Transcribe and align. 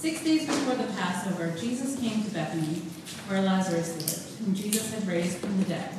Six 0.00 0.24
days 0.24 0.46
before 0.46 0.76
the 0.76 0.90
Passover, 0.94 1.54
Jesus 1.60 2.00
came 2.00 2.24
to 2.24 2.30
Bethany, 2.30 2.80
where 3.28 3.42
Lazarus 3.42 3.96
lived, 3.96 4.40
whom 4.40 4.54
Jesus 4.54 4.94
had 4.94 5.06
raised 5.06 5.36
from 5.36 5.58
the 5.58 5.68
dead. 5.68 5.92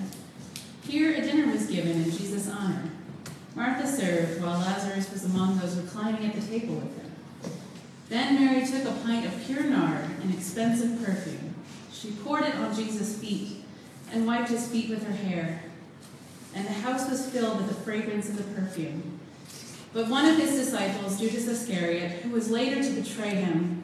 Here 0.82 1.14
a 1.14 1.22
dinner 1.22 1.52
was 1.52 1.68
given 1.68 1.92
in 1.92 2.06
Jesus' 2.06 2.50
honor. 2.50 2.90
Martha 3.56 3.86
served, 3.86 4.42
while 4.42 4.58
Lazarus 4.58 5.12
was 5.12 5.26
among 5.26 5.60
those 5.60 5.78
reclining 5.78 6.26
at 6.26 6.34
the 6.34 6.42
table 6.42 6.78
with 6.78 6.98
him. 7.00 7.12
Then 8.10 8.44
Mary 8.44 8.66
took 8.66 8.86
a 8.86 9.00
pint 9.04 9.28
of 9.28 9.40
pure 9.46 9.66
nard, 9.66 10.06
an 10.24 10.34
expensive 10.34 11.06
perfume. 11.06 11.54
She 11.94 12.10
poured 12.24 12.46
it 12.46 12.56
on 12.56 12.74
Jesus' 12.74 13.20
feet 13.20 13.64
and 14.12 14.26
wiped 14.26 14.50
his 14.50 14.68
feet 14.68 14.90
with 14.90 15.06
her 15.06 15.14
hair. 15.14 15.62
And 16.56 16.66
the 16.66 16.74
house 16.74 17.08
was 17.08 17.30
filled 17.30 17.58
with 17.58 17.68
the 17.68 17.84
fragrance 17.84 18.30
of 18.30 18.38
the 18.38 18.60
perfume. 18.60 19.20
But 19.94 20.08
one 20.08 20.26
of 20.26 20.38
his 20.38 20.56
disciples, 20.56 21.20
Judas 21.20 21.48
Iscariot, 21.48 22.24
who 22.24 22.32
was 22.32 22.50
later 22.50 22.82
to 22.82 22.90
betray 22.90 23.36
him, 23.36 23.84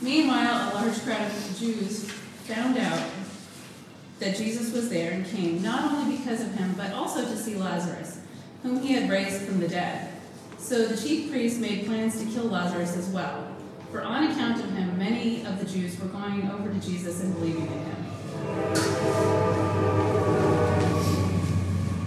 Meanwhile, 0.00 0.72
a 0.72 0.74
large 0.74 0.98
crowd 1.00 1.30
of 1.30 1.58
Jews 1.58 2.04
found 2.44 2.76
out 2.78 3.08
that 4.20 4.36
Jesus 4.36 4.72
was 4.72 4.88
there 4.90 5.12
and 5.12 5.26
came, 5.26 5.62
not 5.62 5.92
only 5.92 6.16
because 6.16 6.40
of 6.40 6.54
him, 6.54 6.74
but 6.76 6.92
also 6.92 7.22
to 7.24 7.36
see 7.36 7.56
Lazarus, 7.56 8.18
whom 8.62 8.80
he 8.80 8.92
had 8.92 9.10
raised 9.10 9.42
from 9.42 9.60
the 9.60 9.68
dead. 9.68 10.10
So 10.58 10.86
the 10.86 10.96
chief 10.96 11.30
priests 11.30 11.58
made 11.58 11.86
plans 11.86 12.18
to 12.20 12.26
kill 12.26 12.44
Lazarus 12.44 12.96
as 12.96 13.08
well, 13.08 13.46
for 13.90 14.02
on 14.02 14.24
account 14.30 14.62
of 14.62 14.70
him, 14.72 14.98
many 14.98 15.44
of 15.46 15.58
the 15.58 15.64
Jews 15.64 15.98
were 16.00 16.08
going 16.08 16.50
over 16.50 16.72
to 16.72 16.80
Jesus 16.80 17.20
and 17.22 17.34
believing 17.34 17.66
in 17.66 17.78
him. 17.78 17.96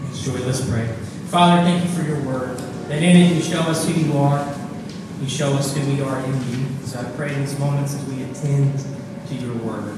Thanks, 0.01 0.21
Joy. 0.21 0.39
Let's 0.45 0.69
pray. 0.69 0.87
Father, 1.27 1.61
thank 1.63 1.83
you 1.83 1.89
for 1.91 2.03
your 2.07 2.21
word. 2.21 2.57
That 2.87 3.03
in 3.03 3.15
it 3.17 3.35
you 3.35 3.41
show 3.41 3.59
us 3.61 3.87
who 3.87 3.93
you 3.93 4.17
are, 4.17 4.39
you 5.21 5.29
show 5.29 5.53
us 5.53 5.75
who 5.75 5.85
we 5.93 6.01
are 6.01 6.19
in 6.23 6.33
you. 6.51 6.65
So 6.85 6.99
I 6.99 7.03
pray 7.15 7.33
in 7.33 7.41
these 7.41 7.57
moments 7.59 7.95
as 7.95 8.05
we 8.05 8.23
attend 8.23 8.79
to 9.27 9.35
your 9.35 9.55
word, 9.55 9.97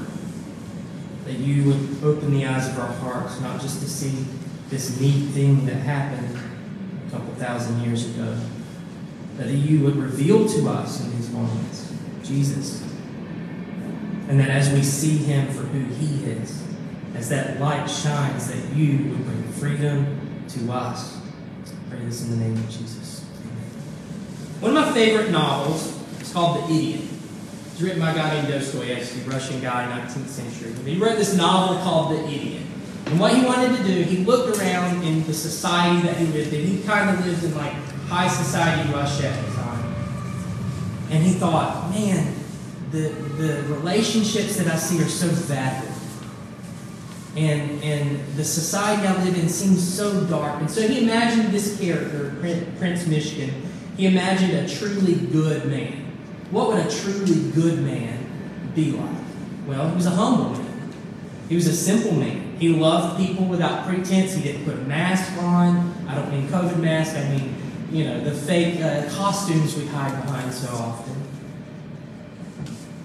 that 1.24 1.34
you 1.34 1.64
would 1.64 2.04
open 2.04 2.32
the 2.32 2.46
eyes 2.46 2.68
of 2.68 2.78
our 2.78 2.92
hearts, 2.92 3.40
not 3.40 3.60
just 3.60 3.80
to 3.80 3.88
see 3.88 4.24
this 4.68 5.00
neat 5.00 5.28
thing 5.30 5.66
that 5.66 5.76
happened 5.76 6.38
a 7.06 7.10
couple 7.10 7.34
thousand 7.34 7.82
years 7.82 8.06
ago, 8.06 8.38
but 9.36 9.46
that 9.46 9.54
you 9.54 9.80
would 9.84 9.96
reveal 9.96 10.48
to 10.48 10.68
us 10.68 11.04
in 11.04 11.16
these 11.16 11.30
moments 11.30 11.92
Jesus. 12.30 12.82
And 14.28 14.38
that 14.38 14.48
as 14.48 14.72
we 14.72 14.82
see 14.82 15.18
him 15.18 15.48
for 15.48 15.62
who 15.62 15.84
he 15.94 16.24
is, 16.30 16.62
as 17.16 17.28
that 17.30 17.60
light 17.60 17.86
shines, 17.86 18.48
that 18.48 18.76
you 18.76 19.10
would 19.10 19.24
bring 19.24 19.42
freedom 19.54 20.44
to 20.48 20.72
us. 20.72 21.18
I 21.18 21.90
pray 21.90 22.04
this 22.04 22.22
in 22.22 22.30
the 22.30 22.36
name 22.36 22.56
of 22.56 22.70
Jesus. 22.70 23.24
One 24.60 24.76
of 24.76 24.84
my 24.84 24.92
favorite 24.92 25.30
novels 25.30 25.98
is 26.20 26.30
called 26.34 26.68
The 26.68 26.74
Idiot. 26.74 27.00
It's 27.72 27.80
written 27.80 27.98
by 27.98 28.10
a 28.10 28.14
guy 28.14 28.34
named 28.34 28.48
Dostoevsky, 28.48 29.22
Russian 29.22 29.58
guy, 29.62 29.86
19th 30.06 30.26
century. 30.26 30.74
He 30.84 31.00
wrote 31.00 31.16
this 31.16 31.34
novel 31.34 31.78
called 31.78 32.12
The 32.12 32.24
Idiot. 32.26 32.64
And 33.06 33.18
what 33.18 33.34
he 33.34 33.42
wanted 33.42 33.74
to 33.78 33.84
do, 33.84 34.02
he 34.02 34.18
looked 34.18 34.58
around 34.58 35.02
in 35.02 35.24
the 35.24 35.32
society 35.32 36.06
that 36.06 36.18
he 36.18 36.26
lived 36.26 36.52
in. 36.52 36.66
He 36.66 36.82
kind 36.82 37.08
of 37.08 37.24
lived 37.24 37.42
in 37.42 37.56
like 37.56 37.72
high 38.08 38.28
society 38.28 38.92
Russia 38.92 39.28
at 39.28 39.46
the 39.46 39.52
time. 39.54 39.94
And 41.08 41.24
he 41.24 41.32
thought, 41.32 41.88
man, 41.90 42.34
the, 42.90 43.08
the 43.38 43.62
relationships 43.62 44.56
that 44.56 44.66
I 44.66 44.76
see 44.76 45.02
are 45.02 45.08
so 45.08 45.28
vapid. 45.28 45.88
And, 47.34 47.82
and 47.82 48.36
the 48.36 48.44
society 48.44 49.06
I 49.06 49.24
live 49.24 49.38
in 49.38 49.48
seems 49.48 49.82
so 49.82 50.22
dark. 50.26 50.60
And 50.60 50.70
so 50.70 50.86
he 50.86 51.02
imagined 51.02 51.50
this 51.50 51.80
character, 51.80 52.36
Prince 52.40 53.04
Myshkin, 53.04 53.69
he 54.00 54.06
imagined 54.06 54.54
a 54.54 54.66
truly 54.66 55.14
good 55.14 55.66
man. 55.66 55.92
What 56.50 56.68
would 56.68 56.86
a 56.86 56.90
truly 56.90 57.50
good 57.50 57.80
man 57.80 58.18
be 58.74 58.92
like? 58.92 59.10
Well, 59.66 59.90
he 59.90 59.94
was 59.94 60.06
a 60.06 60.10
humble 60.10 60.52
man. 60.52 60.92
He 61.50 61.54
was 61.54 61.66
a 61.66 61.76
simple 61.76 62.12
man. 62.12 62.56
He 62.58 62.70
loved 62.70 63.22
people 63.22 63.44
without 63.44 63.86
pretense. 63.86 64.32
He 64.32 64.42
didn't 64.42 64.64
put 64.64 64.72
a 64.72 64.80
mask 64.84 65.30
on. 65.42 65.94
I 66.08 66.14
don't 66.14 66.32
mean 66.32 66.48
COVID 66.48 66.78
mask. 66.78 67.14
I 67.14 67.28
mean, 67.28 67.54
you 67.92 68.04
know, 68.04 68.24
the 68.24 68.32
fake 68.32 68.80
uh, 68.80 69.06
costumes 69.10 69.76
we 69.76 69.84
hide 69.88 70.18
behind 70.22 70.50
so 70.54 70.74
often. 70.76 71.16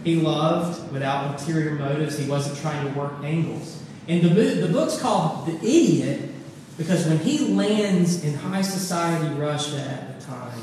He 0.05 0.15
loved 0.15 0.93
without 0.93 1.33
ulterior 1.33 1.71
motives. 1.71 2.17
He 2.17 2.29
wasn't 2.29 2.57
trying 2.59 2.87
to 2.87 2.97
work 2.97 3.21
angles. 3.21 3.83
And 4.07 4.23
the, 4.23 4.29
the 4.29 4.71
book's 4.71 4.97
called 4.97 5.45
The 5.45 5.55
Idiot 5.57 6.31
because 6.77 7.05
when 7.05 7.19
he 7.19 7.53
lands 7.53 8.23
in 8.23 8.35
high 8.35 8.61
society 8.61 9.35
Russia 9.35 9.81
at 9.81 10.21
the 10.21 10.25
time, 10.25 10.61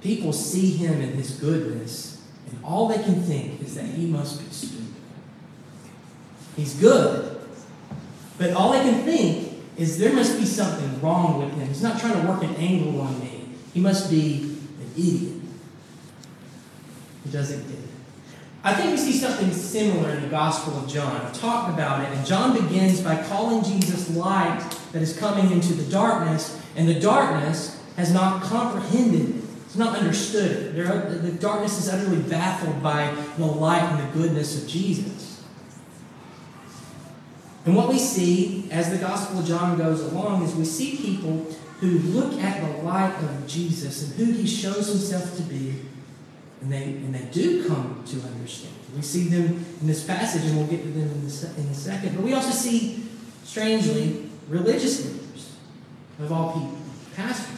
people 0.00 0.32
see 0.32 0.70
him 0.70 1.00
and 1.00 1.14
his 1.14 1.32
goodness, 1.32 2.22
and 2.50 2.58
all 2.64 2.88
they 2.88 3.02
can 3.02 3.22
think 3.22 3.60
is 3.60 3.74
that 3.74 3.86
he 3.86 4.06
must 4.06 4.44
be 4.44 4.50
stupid. 4.50 4.86
He's 6.56 6.74
good, 6.74 7.40
but 8.36 8.52
all 8.52 8.72
they 8.72 8.80
can 8.80 9.02
think 9.04 9.54
is 9.76 9.98
there 9.98 10.12
must 10.12 10.38
be 10.38 10.44
something 10.44 11.00
wrong 11.00 11.40
with 11.40 11.54
him. 11.54 11.68
He's 11.68 11.82
not 11.82 12.00
trying 12.00 12.20
to 12.20 12.26
work 12.26 12.42
an 12.42 12.54
angle 12.56 13.00
on 13.00 13.18
me. 13.20 13.48
He 13.72 13.80
must 13.80 14.10
be 14.10 14.56
an 14.80 14.90
idiot. 14.96 15.34
He 17.24 17.30
doesn't 17.30 17.62
get 17.68 17.78
it. 17.78 17.84
I 18.64 18.74
think 18.74 18.90
we 18.90 18.96
see 18.96 19.12
something 19.12 19.52
similar 19.52 20.10
in 20.10 20.22
the 20.22 20.28
Gospel 20.28 20.76
of 20.78 20.88
John. 20.88 21.14
I've 21.16 21.32
talked 21.38 21.72
about 21.72 22.02
it, 22.02 22.16
and 22.16 22.26
John 22.26 22.60
begins 22.60 23.00
by 23.00 23.22
calling 23.24 23.62
Jesus 23.62 24.10
light 24.16 24.60
that 24.92 25.00
is 25.00 25.16
coming 25.16 25.52
into 25.52 25.74
the 25.74 25.88
darkness, 25.90 26.60
and 26.74 26.88
the 26.88 26.98
darkness 26.98 27.80
has 27.96 28.12
not 28.12 28.42
comprehended 28.42 29.36
it. 29.36 29.44
It's 29.68 29.76
not 29.76 29.98
understood 29.98 30.74
it. 30.74 31.22
the 31.22 31.32
darkness 31.32 31.78
is 31.78 31.90
utterly 31.90 32.22
baffled 32.22 32.82
by 32.82 33.14
the 33.36 33.44
light 33.44 33.82
and 33.82 34.08
the 34.08 34.18
goodness 34.18 34.62
of 34.62 34.66
Jesus. 34.66 35.44
And 37.66 37.76
what 37.76 37.90
we 37.90 37.98
see 37.98 38.66
as 38.70 38.90
the 38.90 38.96
Gospel 38.96 39.40
of 39.40 39.46
John 39.46 39.76
goes 39.76 40.00
along 40.00 40.42
is 40.42 40.54
we 40.54 40.64
see 40.64 40.96
people 40.96 41.54
who 41.80 41.98
look 41.98 42.40
at 42.40 42.62
the 42.62 42.82
light 42.82 43.14
of 43.22 43.46
Jesus 43.46 44.04
and 44.04 44.14
who 44.14 44.32
he 44.32 44.46
shows 44.46 44.88
himself 44.88 45.36
to 45.36 45.42
be 45.42 45.74
and 46.62 46.72
they, 46.72 46.84
and 46.84 47.14
they 47.14 47.30
do 47.30 47.68
come 47.68 48.02
to 48.06 48.20
understand. 48.22 48.74
We 48.96 49.02
see 49.02 49.28
them 49.28 49.64
in 49.82 49.86
this 49.86 50.04
passage, 50.04 50.44
and 50.46 50.56
we'll 50.56 50.66
get 50.66 50.82
to 50.82 50.88
them 50.88 51.02
in, 51.02 51.28
the, 51.28 51.52
in 51.58 51.66
a 51.66 51.74
second. 51.74 52.16
But 52.16 52.24
we 52.24 52.32
also 52.32 52.50
see, 52.52 53.04
strangely, 53.44 54.30
religious 54.48 55.04
leaders 55.04 55.56
of 56.18 56.32
all 56.32 56.52
people, 56.54 56.78
pastors, 57.14 57.57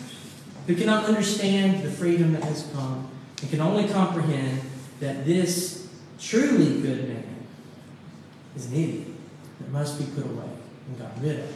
who 0.71 0.77
cannot 0.77 1.05
understand 1.05 1.83
the 1.83 1.91
freedom 1.91 2.33
that 2.33 2.45
has 2.45 2.71
come 2.73 3.11
and 3.41 3.51
can 3.51 3.61
only 3.61 3.89
comprehend 3.89 4.61
that 5.01 5.27
this 5.27 5.89
truly 6.21 6.81
good 6.81 7.09
man 7.09 7.25
is 8.55 8.67
an 8.67 8.75
idiot 8.75 9.09
that 9.59 9.69
must 9.71 9.99
be 9.99 10.05
put 10.15 10.31
away 10.31 10.49
and 10.87 10.97
got 10.97 11.11
rid 11.21 11.41
of. 11.41 11.53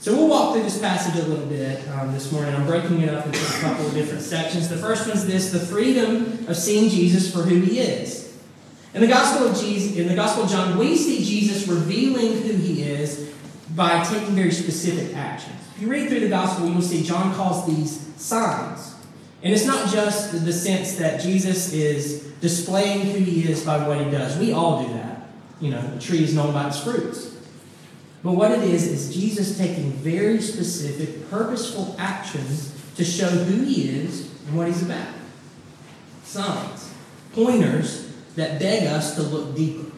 So 0.00 0.14
we'll 0.14 0.28
walk 0.28 0.52
through 0.52 0.64
this 0.64 0.80
passage 0.80 1.18
a 1.24 1.26
little 1.26 1.46
bit 1.46 1.88
um, 1.88 2.12
this 2.12 2.30
morning. 2.30 2.54
I'm 2.54 2.66
breaking 2.66 3.00
it 3.00 3.08
up 3.08 3.24
into 3.24 3.38
a 3.38 3.60
couple 3.60 3.86
of 3.86 3.94
different 3.94 4.22
sections. 4.22 4.68
The 4.68 4.76
first 4.76 5.08
one's 5.08 5.24
this: 5.26 5.50
the 5.50 5.60
freedom 5.60 6.46
of 6.48 6.56
seeing 6.56 6.90
Jesus 6.90 7.32
for 7.32 7.40
who 7.40 7.60
He 7.60 7.78
is. 7.78 8.36
In 8.92 9.00
the 9.00 9.06
Gospel 9.06 9.48
of 9.48 9.58
Jesus, 9.58 9.96
in 9.96 10.08
the 10.08 10.14
Gospel 10.14 10.44
of 10.44 10.50
John, 10.50 10.76
we 10.76 10.94
see 10.94 11.24
Jesus 11.24 11.66
revealing 11.66 12.42
who 12.42 12.52
He 12.52 12.82
is 12.82 13.31
by 13.74 14.02
taking 14.04 14.34
very 14.34 14.50
specific 14.50 15.16
actions. 15.16 15.58
If 15.74 15.82
you 15.82 15.88
read 15.88 16.08
through 16.08 16.20
the 16.20 16.28
Gospel, 16.28 16.68
you 16.68 16.74
will 16.74 16.82
see 16.82 17.02
John 17.02 17.34
calls 17.34 17.66
these 17.66 18.00
signs, 18.16 18.94
and 19.42 19.52
it's 19.52 19.66
not 19.66 19.90
just 19.90 20.44
the 20.44 20.52
sense 20.52 20.96
that 20.96 21.20
Jesus 21.20 21.72
is 21.72 22.22
displaying 22.40 23.06
who 23.06 23.18
He 23.18 23.50
is 23.50 23.64
by 23.64 23.86
what 23.86 23.98
He 23.98 24.10
does. 24.10 24.38
We 24.38 24.52
all 24.52 24.86
do 24.86 24.92
that. 24.94 25.28
You 25.60 25.70
know, 25.70 25.92
a 25.96 26.00
tree 26.00 26.22
is 26.22 26.34
known 26.34 26.52
by 26.52 26.68
its 26.68 26.82
fruits. 26.82 27.32
But 28.22 28.32
what 28.32 28.52
it 28.52 28.62
is, 28.62 28.86
is 28.86 29.14
Jesus 29.14 29.58
taking 29.58 29.92
very 29.92 30.40
specific, 30.40 31.28
purposeful 31.28 31.96
actions 31.98 32.72
to 32.96 33.04
show 33.04 33.28
who 33.28 33.64
he 33.64 33.88
is 33.88 34.30
and 34.46 34.56
what 34.56 34.68
he's 34.68 34.82
about. 34.82 35.08
Signs, 36.24 36.92
pointers 37.32 38.12
that 38.36 38.60
beg 38.60 38.86
us 38.86 39.16
to 39.16 39.22
look 39.22 39.56
deeper. 39.56 39.91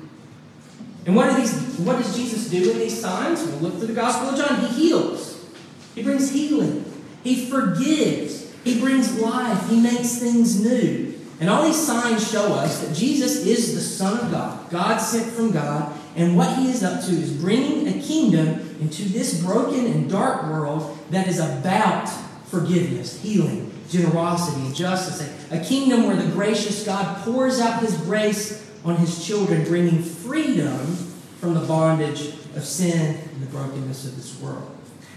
And 1.07 1.15
what, 1.15 1.29
are 1.29 1.39
these, 1.39 1.53
what 1.79 1.99
does 1.99 2.17
Jesus 2.17 2.49
do 2.49 2.71
in 2.71 2.79
these 2.79 3.01
signs? 3.01 3.43
We'll 3.45 3.59
look 3.59 3.75
through 3.79 3.89
the 3.89 3.95
Gospel 3.95 4.31
of 4.31 4.37
John. 4.39 4.61
He 4.61 4.89
heals, 4.89 5.45
he 5.95 6.03
brings 6.03 6.31
healing, 6.31 6.85
he 7.23 7.47
forgives, 7.47 8.53
he 8.65 8.81
brings 8.81 9.19
life, 9.19 9.69
he 9.69 9.81
makes 9.81 10.19
things 10.19 10.65
new. 10.65 11.15
And 11.41 11.51
all 11.51 11.65
these 11.65 11.87
signs 11.87 12.31
show 12.31 12.55
us 12.55 12.81
that 12.81 12.97
Jesus 12.97 13.45
is 13.45 13.75
the 13.75 13.81
Son 13.81 14.19
of 14.19 14.31
God, 14.31 14.71
God 14.71 14.99
sent 14.99 15.33
from 15.33 15.51
God, 15.51 15.99
and 16.17 16.37
what 16.37 16.57
he 16.57 16.71
is 16.71 16.83
up 16.85 17.05
to 17.05 17.11
is 17.11 17.33
bringing 17.33 17.89
a 17.89 18.01
kingdom 18.01 18.77
into 18.81 19.03
this 19.03 19.43
broken 19.43 19.87
and 19.87 20.09
dark 20.09 20.45
world 20.45 20.97
that 21.11 21.27
is 21.27 21.41
about 21.41 22.09
forgiveness, 22.47 23.21
healing, 23.21 23.73
generosity, 23.89 24.65
and 24.65 24.75
justice. 24.75 25.29
A 25.51 25.63
kingdom 25.63 26.07
where 26.07 26.17
the 26.17 26.31
gracious 26.33 26.85
God 26.85 27.25
pours 27.25 27.61
out 27.61 27.83
his 27.83 27.97
grace 27.99 28.71
on 28.85 28.97
his 28.97 29.27
children, 29.27 29.65
bringing 29.65 30.03
freedom 30.03 30.79
from 31.41 31.55
the 31.55 31.61
bondage 31.61 32.35
of 32.55 32.65
sin 32.65 33.17
and 33.17 33.43
the 33.43 33.47
brokenness 33.47 34.05
of 34.05 34.17
this 34.17 34.41
world. 34.41 34.71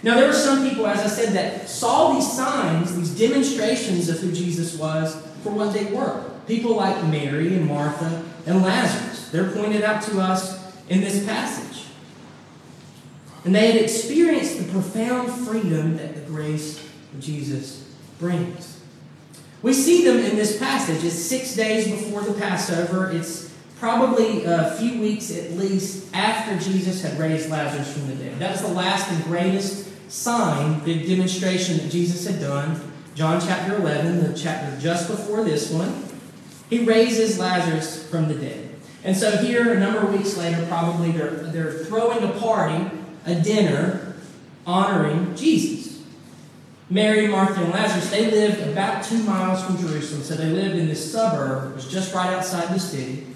Now, 0.04 0.16
there 0.16 0.28
were 0.28 0.34
some 0.34 0.68
people, 0.68 0.86
as 0.88 1.00
I 1.00 1.08
said, 1.08 1.34
that 1.34 1.68
saw 1.68 2.14
these 2.14 2.32
signs, 2.32 2.96
these 2.96 3.18
demonstrations 3.18 4.10
of 4.10 4.20
who 4.20 4.32
Jesus 4.32 4.78
was, 4.78 5.16
for 5.44 5.52
what 5.52 5.74
they 5.74 5.86
were. 5.86 6.24
People 6.48 6.76
like 6.76 7.04
Mary 7.06 7.56
and 7.56 7.68
Martha 7.68 8.24
and 8.46 8.62
Lazarus. 8.62 9.30
They're 9.30 9.52
pointed 9.52 9.84
out 9.84 10.04
to 10.04 10.22
us 10.22 10.74
in 10.88 11.02
this 11.02 11.26
passage. 11.26 11.88
And 13.44 13.56
they 13.56 13.72
had 13.72 13.82
experienced 13.82 14.58
the 14.58 14.72
profound 14.72 15.32
freedom 15.32 15.98
that 15.98 16.16
the 16.16 16.22
grace 16.22 16.80
of 17.14 17.20
Jesus 17.20 17.90
brings. 18.20 18.80
We 19.62 19.74
see 19.74 20.06
them 20.06 20.18
in 20.20 20.36
this 20.36 20.58
passage. 20.60 21.04
It's 21.04 21.16
six 21.16 21.56
days 21.56 21.88
before 21.88 22.22
the 22.22 22.34
Passover. 22.34 23.12
It's 23.12 23.47
probably 23.80 24.44
a 24.46 24.72
few 24.72 25.00
weeks 25.00 25.32
at 25.32 25.52
least 25.52 26.14
after 26.14 26.58
Jesus 26.58 27.02
had 27.02 27.18
raised 27.20 27.50
Lazarus 27.50 27.94
from 27.94 28.08
the 28.08 28.16
dead. 28.16 28.40
That 28.40 28.52
was 28.52 28.62
the 28.62 28.70
last 28.70 29.12
and 29.12 29.24
greatest 29.26 29.88
sign, 30.12 30.80
big 30.84 31.08
demonstration 31.08 31.78
that 31.78 31.92
Jesus 31.92 32.26
had 32.26 32.40
done. 32.40 32.82
John 33.14 33.40
chapter 33.42 33.76
11, 33.76 34.32
the 34.32 34.38
chapter 34.38 34.80
just 34.80 35.08
before 35.08 35.44
this 35.44 35.72
one. 35.72 36.04
He 36.70 36.84
raises 36.84 37.40
Lazarus 37.40 38.08
from 38.10 38.28
the 38.28 38.36
dead. 38.36 38.76
And 39.04 39.16
so 39.16 39.38
here, 39.38 39.74
a 39.74 39.80
number 39.80 40.00
of 40.00 40.14
weeks 40.14 40.36
later, 40.38 40.66
probably 40.68 41.12
they're, 41.12 41.32
they're 41.32 41.72
throwing 41.72 42.24
a 42.24 42.34
party, 42.40 42.92
a 43.26 43.36
dinner, 43.36 44.16
honoring 44.66 45.36
Jesus. 45.36 46.04
Mary, 46.90 47.28
Martha, 47.28 47.62
and 47.62 47.74
Lazarus, 47.74 48.10
they 48.10 48.32
lived 48.32 48.62
about 48.68 49.04
two 49.04 49.22
miles 49.24 49.64
from 49.64 49.78
Jerusalem. 49.78 50.24
So 50.24 50.36
they 50.36 50.50
lived 50.50 50.76
in 50.76 50.88
this 50.88 51.12
suburb, 51.12 51.72
it 51.72 51.76
was 51.76 51.88
just 51.88 52.14
right 52.14 52.34
outside 52.34 52.74
the 52.74 52.80
city. 52.80 53.28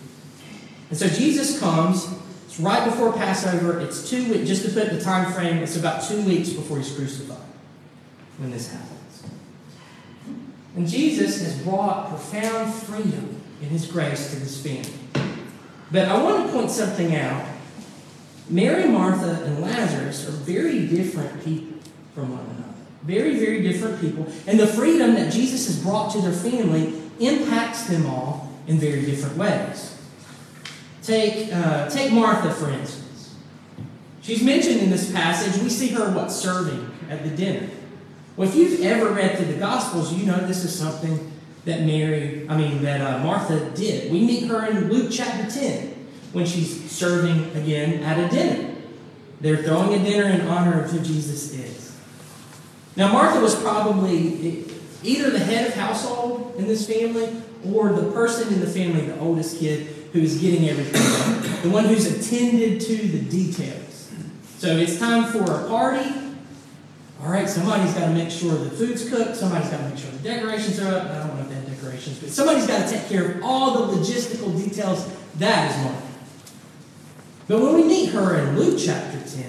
And 0.92 1.00
so 1.00 1.08
Jesus 1.08 1.58
comes, 1.58 2.14
it's 2.46 2.60
right 2.60 2.84
before 2.84 3.14
Passover, 3.14 3.80
it's 3.80 4.10
two 4.10 4.30
weeks, 4.30 4.46
just 4.46 4.66
to 4.66 4.74
put 4.74 4.92
the 4.92 5.00
time 5.00 5.32
frame, 5.32 5.60
it's 5.60 5.78
about 5.78 6.04
two 6.04 6.22
weeks 6.24 6.50
before 6.50 6.78
he's 6.78 6.94
crucified 6.94 7.38
when 8.38 8.52
this 8.52 8.74
happens. 8.74 9.24
And 10.76 10.86
Jesus 10.86 11.42
has 11.42 11.58
brought 11.64 12.10
profound 12.10 12.74
freedom 12.74 13.42
in 13.62 13.70
his 13.70 13.86
grace 13.86 14.32
to 14.32 14.40
this 14.42 14.62
family. 14.62 14.92
But 15.92 16.10
I 16.10 16.22
want 16.22 16.46
to 16.46 16.54
point 16.54 16.72
something 16.72 17.16
out. 17.16 17.46
Mary, 18.50 18.86
Martha, 18.86 19.44
and 19.46 19.62
Lazarus 19.62 20.28
are 20.28 20.32
very 20.32 20.88
different 20.88 21.42
people 21.46 21.78
from 22.14 22.32
one 22.32 22.42
another. 22.42 22.74
Very, 23.04 23.40
very 23.40 23.62
different 23.62 24.02
people. 24.02 24.28
And 24.46 24.60
the 24.60 24.68
freedom 24.68 25.14
that 25.14 25.32
Jesus 25.32 25.68
has 25.68 25.82
brought 25.82 26.12
to 26.14 26.22
their 26.22 26.34
family 26.34 27.02
impacts 27.22 27.84
them 27.84 28.06
all 28.08 28.52
in 28.68 28.78
very 28.78 29.06
different 29.06 29.38
ways. 29.38 29.91
Take, 31.04 31.52
uh, 31.54 31.90
take 31.90 32.12
Martha, 32.12 32.52
for 32.54 32.70
instance. 32.70 33.36
She's 34.22 34.44
mentioned 34.44 34.82
in 34.82 34.90
this 34.92 35.12
passage. 35.12 35.62
We 35.62 35.70
see 35.70 35.90
her, 35.90 36.12
what, 36.12 36.32
serving 36.32 36.92
at 37.10 37.24
the 37.24 37.30
dinner. 37.30 37.68
Well, 38.38 38.48
if 38.48 38.56
you've 38.56 38.82
ever 38.82 39.12
read 39.12 39.38
through 39.38 39.54
the 39.54 39.60
Gospels, 39.60 40.14
you 40.14 40.26
know 40.26 40.38
this 40.46 40.64
is 40.64 40.78
something 40.78 41.32
that 41.66 41.82
Mary, 41.82 42.48
I 42.48 42.58
mean, 42.58 42.82
that 42.84 43.02
uh, 43.02 43.24
Martha 43.24 43.72
did. 43.72 44.12
We 44.12 44.22
meet 44.22 44.46
her 44.48 44.66
in 44.66 44.90
Luke 44.90 45.10
chapter 45.12 45.50
10 45.50 45.88
when 46.34 46.46
she's 46.46 46.90
serving 46.90 47.56
again 47.56 48.04
at 48.04 48.20
a 48.20 48.30
dinner. 48.30 48.76
They're 49.42 49.64
throwing 49.64 50.00
a 50.00 50.04
dinner 50.04 50.30
in 50.30 50.42
honor 50.48 50.84
of 50.84 50.92
who 50.92 51.00
Jesus 51.00 51.54
is. 51.54 52.00
Now, 52.96 53.12
Martha 53.12 53.40
was 53.40 53.60
probably 53.62 54.66
either 55.04 55.32
the 55.32 55.40
head 55.40 55.68
of 55.68 55.74
household 55.74 56.56
in 56.58 56.68
this 56.68 56.88
family 56.88 57.42
or 57.74 57.94
the 57.94 58.12
person 58.12 58.54
in 58.54 58.60
the 58.60 58.68
family, 58.68 59.08
the 59.08 59.20
oldest 59.20 59.60
kid, 59.60 60.01
who's 60.14 60.40
getting 60.40 60.70
everything 60.70 61.02
done, 61.02 61.62
the 61.64 61.70
one 61.70 61.86
who's 61.86 62.06
attended 62.08 62.82
to 62.82 62.96
the 62.96 63.22
details. 63.22 64.12
So 64.58 64.78
it's 64.78 65.00
time 65.00 65.32
for 65.32 65.44
a 65.50 65.68
party. 65.68 66.12
All 67.22 67.30
right, 67.30 67.48
somebody's 67.48 67.94
got 67.94 68.08
to 68.08 68.14
make 68.14 68.32
sure 68.32 68.54
the 68.54 68.72
food's 68.72 69.10
cooked. 69.10 69.36
Somebody's 69.36 69.70
got 69.70 69.78
to 69.78 69.90
make 69.90 69.98
sure 69.98 70.12
the 70.12 70.24
decorations 70.28 70.80
are 70.80 70.96
up. 70.96 71.10
I 71.10 71.20
don't 71.20 71.36
know 71.36 71.42
if 71.42 71.50
they 71.50 71.72
decorations, 71.72 72.20
but 72.20 72.30
somebody's 72.30 72.68
got 72.68 72.88
to 72.88 72.96
take 72.96 73.08
care 73.08 73.32
of 73.32 73.44
all 73.44 73.86
the 73.86 73.98
logistical 73.98 74.56
details. 74.56 75.10
That 75.36 75.72
is 75.72 75.84
Martha. 75.84 76.08
But 77.48 77.62
when 77.62 77.76
we 77.76 77.84
meet 77.84 78.10
her 78.10 78.36
in 78.38 78.58
Luke 78.58 78.80
chapter 78.84 79.20
10, 79.20 79.44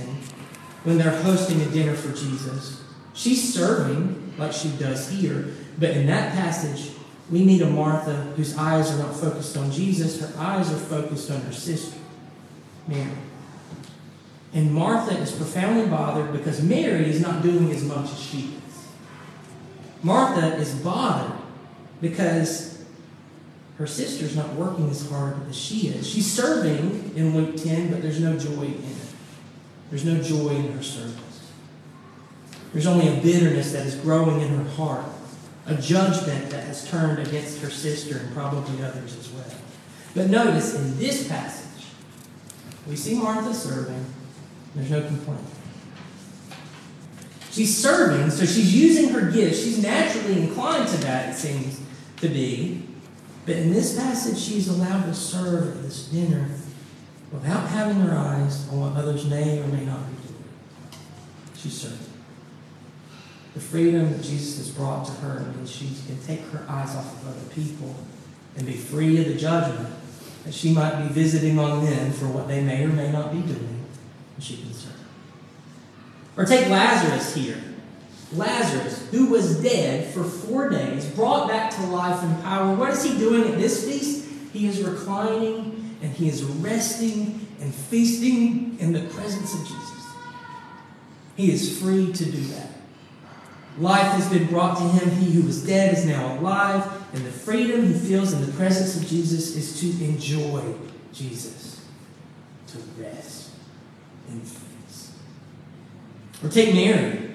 when 0.84 0.98
they're 0.98 1.22
hosting 1.22 1.60
a 1.60 1.66
dinner 1.66 1.94
for 1.94 2.12
Jesus, 2.12 2.82
she's 3.14 3.54
serving 3.54 4.34
like 4.38 4.52
she 4.52 4.70
does 4.70 5.08
here. 5.08 5.54
But 5.78 5.90
in 5.90 6.06
that 6.06 6.32
passage, 6.32 6.92
we 7.30 7.44
meet 7.44 7.62
a 7.62 7.66
Martha 7.66 8.14
whose 8.36 8.56
eyes 8.56 8.90
are 8.90 8.98
not 8.98 9.14
focused 9.14 9.56
on 9.56 9.70
Jesus, 9.70 10.20
her 10.20 10.32
eyes 10.38 10.72
are 10.72 10.76
focused 10.76 11.30
on 11.30 11.40
her 11.42 11.52
sister, 11.52 11.98
Mary. 12.86 13.10
And 14.54 14.72
Martha 14.72 15.16
is 15.16 15.32
profoundly 15.32 15.86
bothered 15.86 16.32
because 16.32 16.62
Mary 16.62 17.08
is 17.08 17.20
not 17.20 17.42
doing 17.42 17.70
as 17.70 17.82
much 17.84 18.10
as 18.10 18.20
she 18.20 18.38
is. 18.38 18.88
Martha 20.02 20.56
is 20.56 20.74
bothered 20.74 21.38
because 22.00 22.84
her 23.78 23.86
sister's 23.86 24.36
not 24.36 24.52
working 24.54 24.90
as 24.90 25.08
hard 25.08 25.48
as 25.48 25.56
she 25.56 25.88
is. 25.88 26.06
She's 26.06 26.30
serving 26.30 27.12
in 27.16 27.34
Luke 27.34 27.56
10, 27.56 27.90
but 27.90 28.02
there's 28.02 28.20
no 28.20 28.38
joy 28.38 28.64
in 28.64 28.74
it. 28.74 28.96
There's 29.90 30.04
no 30.04 30.22
joy 30.22 30.50
in 30.50 30.72
her 30.72 30.82
service. 30.82 31.50
There's 32.72 32.86
only 32.86 33.08
a 33.08 33.20
bitterness 33.20 33.72
that 33.72 33.86
is 33.86 33.94
growing 33.94 34.40
in 34.40 34.48
her 34.48 34.70
heart, 34.70 35.06
a 35.66 35.74
judgment 35.76 36.50
that 36.50 36.64
has 36.64 36.88
turned 36.88 37.18
against 37.18 37.60
her 37.60 37.70
sister 37.70 38.18
and 38.18 38.34
probably 38.34 38.82
others 38.84 39.16
as 39.16 39.30
well. 39.30 39.44
But 40.14 40.28
notice 40.28 40.74
in 40.74 40.98
this 40.98 41.28
passage, 41.28 41.86
we 42.86 42.96
see 42.96 43.14
Martha 43.14 43.54
serving, 43.54 44.04
there's 44.74 44.90
no 44.90 45.02
complaint. 45.02 45.46
She's 47.50 47.76
serving, 47.76 48.30
so 48.30 48.46
she's 48.46 48.74
using 48.74 49.10
her 49.10 49.30
gifts. 49.30 49.62
She's 49.62 49.82
naturally 49.82 50.42
inclined 50.42 50.88
to 50.88 50.96
that, 50.98 51.34
it 51.34 51.36
seems 51.36 51.80
to 52.16 52.28
be. 52.28 52.82
But 53.44 53.56
in 53.56 53.72
this 53.72 53.98
passage, 53.98 54.38
she's 54.38 54.68
allowed 54.68 55.04
to 55.04 55.14
serve 55.14 55.76
at 55.76 55.82
this 55.82 56.06
dinner 56.06 56.48
without 57.30 57.68
having 57.68 57.96
her 57.96 58.16
eyes 58.16 58.68
on 58.70 58.80
what 58.80 58.96
others 58.96 59.28
may 59.28 59.58
or 59.58 59.66
may 59.66 59.84
not 59.84 60.06
be 60.08 60.28
doing. 60.28 60.44
She's 61.56 61.78
serving. 61.78 62.11
The 63.54 63.60
freedom 63.60 64.10
that 64.12 64.22
Jesus 64.22 64.56
has 64.58 64.70
brought 64.70 65.04
to 65.06 65.12
her 65.12 65.40
means 65.40 65.70
she 65.70 65.90
can 66.06 66.18
take 66.22 66.40
her 66.50 66.64
eyes 66.68 66.96
off 66.96 67.22
of 67.22 67.28
other 67.28 67.54
people 67.54 67.94
and 68.56 68.66
be 68.66 68.72
free 68.72 69.20
of 69.20 69.26
the 69.26 69.34
judgment 69.34 69.94
that 70.44 70.54
she 70.54 70.72
might 70.72 71.02
be 71.02 71.08
visiting 71.12 71.58
on 71.58 71.84
them 71.84 72.12
for 72.12 72.26
what 72.26 72.48
they 72.48 72.62
may 72.62 72.84
or 72.84 72.88
may 72.88 73.12
not 73.12 73.32
be 73.32 73.40
doing, 73.40 73.84
and 74.34 74.42
she 74.42 74.56
can 74.56 74.72
serve. 74.72 74.92
Or 76.36 76.44
take 76.44 76.68
Lazarus 76.68 77.34
here. 77.34 77.62
Lazarus, 78.32 79.08
who 79.10 79.26
was 79.26 79.62
dead 79.62 80.12
for 80.12 80.24
four 80.24 80.70
days, 80.70 81.04
brought 81.10 81.48
back 81.48 81.70
to 81.74 81.82
life 81.86 82.22
and 82.22 82.42
power. 82.42 82.74
What 82.74 82.90
is 82.90 83.04
he 83.04 83.18
doing 83.18 83.52
at 83.52 83.58
this 83.58 83.86
feast? 83.86 84.28
He 84.52 84.66
is 84.66 84.82
reclining 84.82 85.96
and 86.02 86.12
he 86.12 86.28
is 86.28 86.42
resting 86.42 87.46
and 87.60 87.74
feasting 87.74 88.78
in 88.80 88.92
the 88.92 89.02
presence 89.10 89.54
of 89.54 89.60
Jesus. 89.60 90.06
He 91.36 91.52
is 91.52 91.80
free 91.80 92.12
to 92.12 92.24
do 92.24 92.40
that. 92.48 92.68
Life 93.78 94.12
has 94.12 94.28
been 94.28 94.46
brought 94.48 94.76
to 94.78 94.84
him. 94.84 95.10
He 95.16 95.32
who 95.32 95.42
was 95.46 95.64
dead 95.66 95.96
is 95.96 96.04
now 96.04 96.38
alive, 96.38 96.86
and 97.14 97.24
the 97.24 97.30
freedom 97.30 97.86
he 97.86 97.94
feels 97.94 98.32
in 98.32 98.44
the 98.44 98.52
presence 98.52 98.96
of 98.96 99.08
Jesus 99.08 99.56
is 99.56 99.80
to 99.80 100.04
enjoy 100.04 100.74
Jesus, 101.12 101.84
to 102.68 102.78
rest 103.00 103.50
in 104.28 104.40
peace. 104.40 105.12
Or 106.44 106.50
take 106.50 106.74
Mary. 106.74 107.30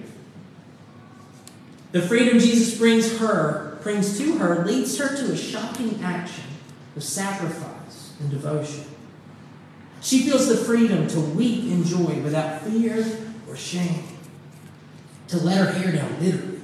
The 1.91 2.01
freedom 2.01 2.37
Jesus 2.37 2.77
brings 2.77 3.17
her, 3.17 3.79
brings 3.81 4.17
to 4.19 4.37
her, 4.37 4.65
leads 4.65 4.97
her 4.99 5.15
to 5.15 5.31
a 5.31 5.37
shocking 5.37 6.01
action 6.03 6.43
of 6.95 7.03
sacrifice 7.03 8.13
and 8.19 8.29
devotion. 8.29 8.83
She 10.01 10.23
feels 10.23 10.47
the 10.47 10.57
freedom 10.57 11.07
to 11.07 11.19
weep 11.19 11.63
in 11.63 11.83
joy 11.83 12.21
without 12.21 12.61
fear 12.61 13.05
or 13.47 13.55
shame 13.55 14.03
to 15.27 15.37
let 15.37 15.57
her 15.57 15.71
hair 15.71 15.91
down, 15.91 16.19
literally, 16.19 16.59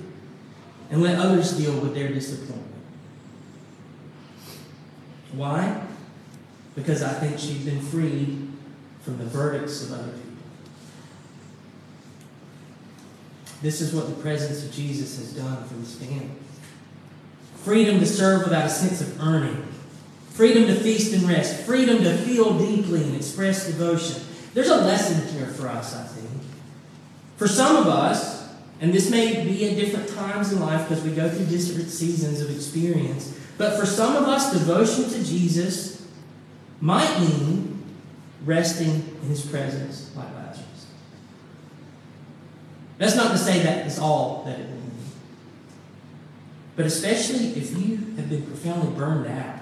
and 0.89 1.01
let 1.01 1.19
others 1.19 1.57
deal 1.57 1.79
with 1.79 1.93
their 1.93 2.09
disappointment. 2.09 2.61
Why? 5.33 5.81
Because 6.75 7.01
I 7.03 7.13
think 7.13 7.39
she's 7.39 7.65
been 7.65 7.81
freed 7.81 8.49
from 9.01 9.17
the 9.17 9.25
verdicts 9.25 9.83
of 9.83 9.93
other 9.93 10.11
people. 10.11 10.21
This 13.61 13.81
is 13.81 13.93
what 13.93 14.07
the 14.07 14.21
presence 14.21 14.63
of 14.65 14.71
Jesus 14.71 15.17
has 15.17 15.33
done 15.33 15.63
for 15.65 15.75
this 15.75 15.95
family. 15.95 16.29
freedom 17.63 17.99
to 17.99 18.05
serve 18.05 18.43
without 18.43 18.65
a 18.65 18.69
sense 18.69 18.99
of 18.99 19.19
earning, 19.21 19.65
freedom 20.31 20.67
to 20.67 20.75
feast 20.75 21.13
and 21.13 21.23
rest, 21.23 21.61
freedom 21.61 21.99
to 22.03 22.17
feel 22.17 22.57
deeply 22.59 23.03
and 23.03 23.15
express 23.15 23.67
devotion. 23.67 24.21
There's 24.53 24.69
a 24.69 24.77
lesson 24.77 25.35
here 25.35 25.47
for 25.47 25.69
us, 25.69 25.95
I 25.95 26.03
think. 26.03 26.29
For 27.37 27.47
some 27.47 27.77
of 27.77 27.87
us, 27.87 28.42
and 28.81 28.93
this 28.93 29.09
may 29.09 29.43
be 29.43 29.69
at 29.69 29.75
different 29.75 30.09
times 30.09 30.51
in 30.51 30.59
life 30.59 30.87
because 30.87 31.03
we 31.03 31.11
go 31.11 31.29
through 31.29 31.45
different 31.45 31.89
seasons 31.89 32.41
of 32.41 32.49
experience, 32.53 33.37
but 33.57 33.79
for 33.79 33.85
some 33.85 34.15
of 34.15 34.23
us, 34.23 34.51
devotion 34.51 35.09
to 35.09 35.23
Jesus 35.23 36.05
might 36.81 37.19
mean 37.19 37.83
resting 38.45 38.89
in 39.21 39.27
his 39.29 39.45
presence 39.45 40.11
like 40.15 40.33
Lazarus. 40.35 40.87
That's 42.97 43.15
not 43.15 43.31
to 43.31 43.37
say 43.37 43.63
that 43.63 43.87
is 43.87 43.99
all 43.99 44.43
that 44.45 44.59
it 44.59 44.67
will 44.67 44.75
mean. 44.75 44.91
But 46.75 46.85
especially 46.85 47.49
if 47.49 47.71
you 47.77 47.97
have 48.17 48.29
been 48.29 48.45
profoundly 48.45 48.93
burned 48.97 49.27
out, 49.27 49.59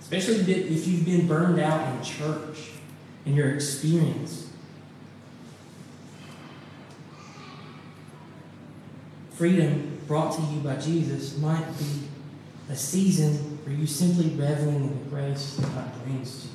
especially 0.00 0.52
if 0.52 0.86
you've 0.86 1.04
been 1.04 1.26
burned 1.26 1.60
out 1.60 1.94
in 1.94 2.02
church, 2.02 2.70
in 3.24 3.34
your 3.34 3.54
experience, 3.54 4.47
freedom 9.38 10.00
brought 10.08 10.34
to 10.34 10.42
you 10.52 10.58
by 10.60 10.74
Jesus 10.76 11.38
might 11.38 11.64
be 11.78 12.08
a 12.70 12.74
season 12.74 13.34
where 13.64 13.72
you 13.72 13.86
simply 13.86 14.30
reveling 14.30 14.74
in 14.74 14.98
the 15.04 15.10
grace 15.10 15.54
that 15.54 15.72
God 15.74 16.04
brings 16.04 16.42
to 16.42 16.48
you. 16.48 16.54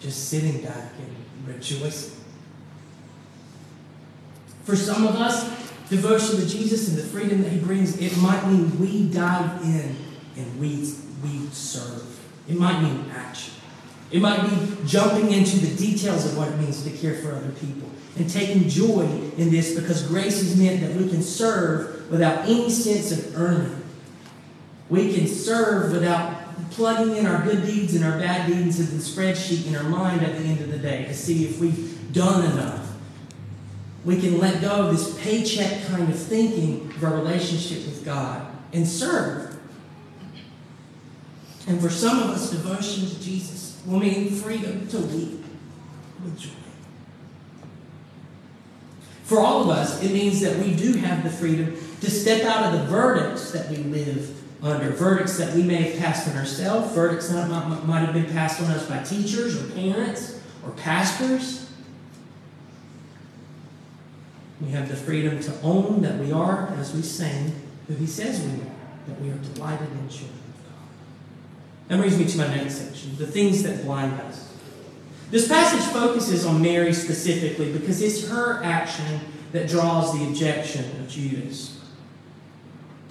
Just 0.00 0.30
sitting 0.30 0.62
back 0.62 0.92
and 0.98 1.54
rejoicing. 1.54 2.24
For 4.62 4.74
some 4.74 5.06
of 5.06 5.16
us, 5.16 5.44
devotion 5.90 6.40
to 6.40 6.48
Jesus 6.48 6.88
and 6.88 6.96
the 6.96 7.02
freedom 7.02 7.42
that 7.42 7.52
He 7.52 7.58
brings, 7.58 8.00
it 8.00 8.16
might 8.22 8.46
mean 8.46 8.80
we 8.80 9.06
dive 9.10 9.62
in 9.62 9.94
and 10.36 10.58
we, 10.58 10.90
we 11.22 11.46
serve. 11.52 12.18
It 12.48 12.56
might 12.56 12.80
mean 12.80 13.10
action. 13.14 13.52
It 14.14 14.22
might 14.22 14.48
be 14.48 14.86
jumping 14.86 15.32
into 15.32 15.58
the 15.58 15.74
details 15.74 16.24
of 16.24 16.38
what 16.38 16.46
it 16.46 16.56
means 16.60 16.84
to 16.84 16.90
care 16.90 17.16
for 17.16 17.32
other 17.32 17.50
people 17.50 17.90
and 18.16 18.30
taking 18.30 18.68
joy 18.68 19.02
in 19.36 19.50
this 19.50 19.74
because 19.74 20.06
grace 20.06 20.40
has 20.40 20.56
meant 20.56 20.82
that 20.82 20.92
we 20.92 21.08
can 21.08 21.20
serve 21.20 22.08
without 22.12 22.44
any 22.44 22.70
sense 22.70 23.10
of 23.10 23.36
earning. 23.36 23.82
We 24.88 25.12
can 25.12 25.26
serve 25.26 25.90
without 25.90 26.70
plugging 26.70 27.16
in 27.16 27.26
our 27.26 27.42
good 27.42 27.66
deeds 27.66 27.96
and 27.96 28.04
our 28.04 28.16
bad 28.16 28.46
deeds 28.46 28.78
into 28.78 28.92
the 28.92 29.02
spreadsheet 29.02 29.66
in 29.66 29.74
our 29.74 29.82
mind 29.82 30.22
at 30.22 30.38
the 30.38 30.44
end 30.44 30.60
of 30.60 30.70
the 30.70 30.78
day 30.78 31.06
to 31.06 31.14
see 31.14 31.46
if 31.46 31.58
we've 31.58 32.12
done 32.12 32.52
enough. 32.52 32.96
We 34.04 34.20
can 34.20 34.38
let 34.38 34.60
go 34.60 34.86
of 34.86 34.96
this 34.96 35.20
paycheck 35.24 35.88
kind 35.88 36.08
of 36.08 36.16
thinking 36.16 36.88
of 36.94 37.02
our 37.02 37.16
relationship 37.16 37.78
with 37.78 38.04
God 38.04 38.46
and 38.72 38.86
serve. 38.86 39.58
And 41.66 41.80
for 41.80 41.90
some 41.90 42.22
of 42.22 42.30
us, 42.30 42.52
devotion 42.52 43.08
to 43.08 43.20
Jesus 43.20 43.63
will 43.86 43.98
mean 43.98 44.30
freedom 44.30 44.86
to 44.88 44.98
weep 44.98 45.44
with 46.22 46.38
joy. 46.38 46.50
For 49.24 49.40
all 49.40 49.62
of 49.62 49.70
us, 49.70 50.02
it 50.02 50.12
means 50.12 50.40
that 50.40 50.58
we 50.58 50.74
do 50.74 50.94
have 50.94 51.24
the 51.24 51.30
freedom 51.30 51.76
to 52.00 52.10
step 52.10 52.44
out 52.44 52.72
of 52.72 52.80
the 52.80 52.86
verdicts 52.86 53.52
that 53.52 53.70
we 53.70 53.78
live 53.78 54.42
under. 54.62 54.90
Verdicts 54.90 55.38
that 55.38 55.54
we 55.54 55.62
may 55.62 55.76
have 55.82 55.98
passed 55.98 56.28
on 56.28 56.36
ourselves, 56.36 56.94
verdicts 56.94 57.28
that 57.28 57.48
might, 57.48 57.84
might 57.86 58.00
have 58.00 58.12
been 58.12 58.30
passed 58.30 58.60
on 58.60 58.70
us 58.70 58.86
by 58.88 59.02
teachers 59.02 59.60
or 59.60 59.70
parents 59.72 60.40
or 60.62 60.72
pastors. 60.72 61.70
We 64.60 64.70
have 64.70 64.88
the 64.88 64.96
freedom 64.96 65.40
to 65.40 65.60
own 65.62 66.02
that 66.02 66.18
we 66.18 66.32
are, 66.32 66.68
as 66.78 66.94
we 66.94 67.02
sing, 67.02 67.52
who 67.88 67.94
He 67.94 68.06
says 68.06 68.40
we 68.40 68.62
are, 68.62 68.74
that 69.08 69.20
we 69.20 69.30
are 69.30 69.38
delighted 69.54 69.90
in 69.90 70.08
children. 70.08 70.43
That 71.88 71.98
brings 71.98 72.18
me 72.18 72.24
to 72.24 72.38
my 72.38 72.48
next 72.48 72.76
section 72.76 73.16
the 73.16 73.26
things 73.26 73.62
that 73.62 73.84
blind 73.84 74.20
us. 74.22 74.52
This 75.30 75.48
passage 75.48 75.84
focuses 75.92 76.46
on 76.46 76.62
Mary 76.62 76.92
specifically 76.92 77.72
because 77.72 78.00
it's 78.00 78.28
her 78.28 78.62
action 78.62 79.20
that 79.52 79.68
draws 79.68 80.18
the 80.18 80.24
objection 80.26 80.84
of 81.00 81.08
Judas. 81.08 81.80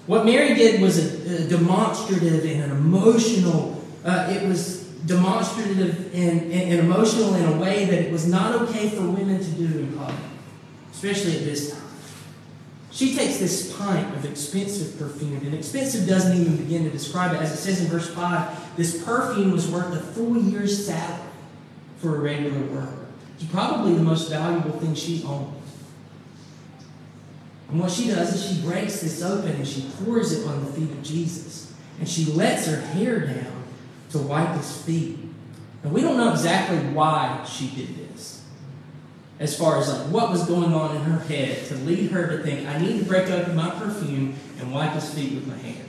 What 0.06 0.26
Mary 0.26 0.54
did 0.54 0.82
was 0.82 0.98
a, 1.00 1.46
a 1.46 1.48
demonstrative 1.48 2.46
and 2.46 2.64
an 2.64 2.72
emotional, 2.72 3.82
uh, 4.04 4.28
it 4.30 4.48
was 4.48 4.84
demonstrative 5.06 6.14
and, 6.14 6.42
and, 6.42 6.52
and 6.52 6.80
emotional 6.80 7.36
in 7.36 7.46
a 7.46 7.58
way 7.58 7.86
that 7.86 8.00
it 8.00 8.12
was 8.12 8.28
not 8.28 8.56
okay 8.64 8.90
for 8.90 9.02
women 9.02 9.40
to 9.40 9.52
do 9.52 9.66
in 9.66 9.98
public, 9.98 10.18
especially 10.92 11.38
at 11.38 11.46
this 11.46 11.72
time. 11.72 11.83
She 12.94 13.16
takes 13.16 13.40
this 13.40 13.76
pint 13.76 14.16
of 14.16 14.24
expensive 14.24 15.00
perfume, 15.00 15.38
and 15.38 15.56
expensive 15.56 16.08
doesn't 16.08 16.40
even 16.40 16.58
begin 16.58 16.84
to 16.84 16.92
describe 16.92 17.34
it. 17.34 17.42
As 17.42 17.52
it 17.52 17.58
says 17.58 17.82
in 17.82 17.88
verse 17.88 18.08
5, 18.14 18.78
this 18.78 19.04
perfume 19.04 19.52
was 19.52 19.68
worth 19.68 19.92
a 19.96 20.00
full 20.00 20.38
year's 20.38 20.86
salary 20.86 21.20
for 21.98 22.16
a 22.16 22.20
regular 22.20 22.60
worker. 22.68 23.08
It's 23.36 23.52
probably 23.52 23.96
the 23.96 24.04
most 24.04 24.30
valuable 24.30 24.80
thing 24.80 24.94
she 24.94 25.24
owned. 25.26 25.56
And 27.70 27.80
what 27.80 27.90
she 27.90 28.10
does 28.10 28.36
is 28.36 28.56
she 28.56 28.62
breaks 28.62 29.02
this 29.02 29.24
open 29.24 29.54
and 29.54 29.68
she 29.68 29.90
pours 30.04 30.32
it 30.32 30.48
on 30.48 30.64
the 30.64 30.72
feet 30.72 30.92
of 30.92 31.02
Jesus. 31.02 31.74
And 32.00 32.08
she 32.08 32.26
lets 32.26 32.68
her 32.68 32.80
hair 32.80 33.22
down 33.22 33.64
to 34.12 34.20
wipe 34.20 34.56
his 34.56 34.84
feet. 34.84 35.18
And 35.82 35.92
we 35.92 36.02
don't 36.02 36.18
know 36.18 36.32
exactly 36.32 36.78
why 36.78 37.44
she 37.50 37.70
did 37.70 37.98
this. 37.98 38.43
As 39.44 39.58
far 39.58 39.78
as 39.78 39.90
like 39.90 40.08
what 40.08 40.32
was 40.32 40.46
going 40.46 40.74
on 40.74 40.96
in 40.96 41.02
her 41.02 41.20
head 41.26 41.68
to 41.68 41.76
lead 41.76 42.12
her 42.12 42.38
to 42.38 42.42
think, 42.44 42.66
I 42.66 42.78
need 42.78 43.00
to 43.00 43.06
break 43.06 43.30
open 43.30 43.58
my 43.58 43.72
perfume 43.72 44.36
and 44.58 44.72
wipe 44.72 44.94
his 44.94 45.14
feet 45.14 45.34
with 45.34 45.46
my 45.46 45.58
hand. 45.58 45.84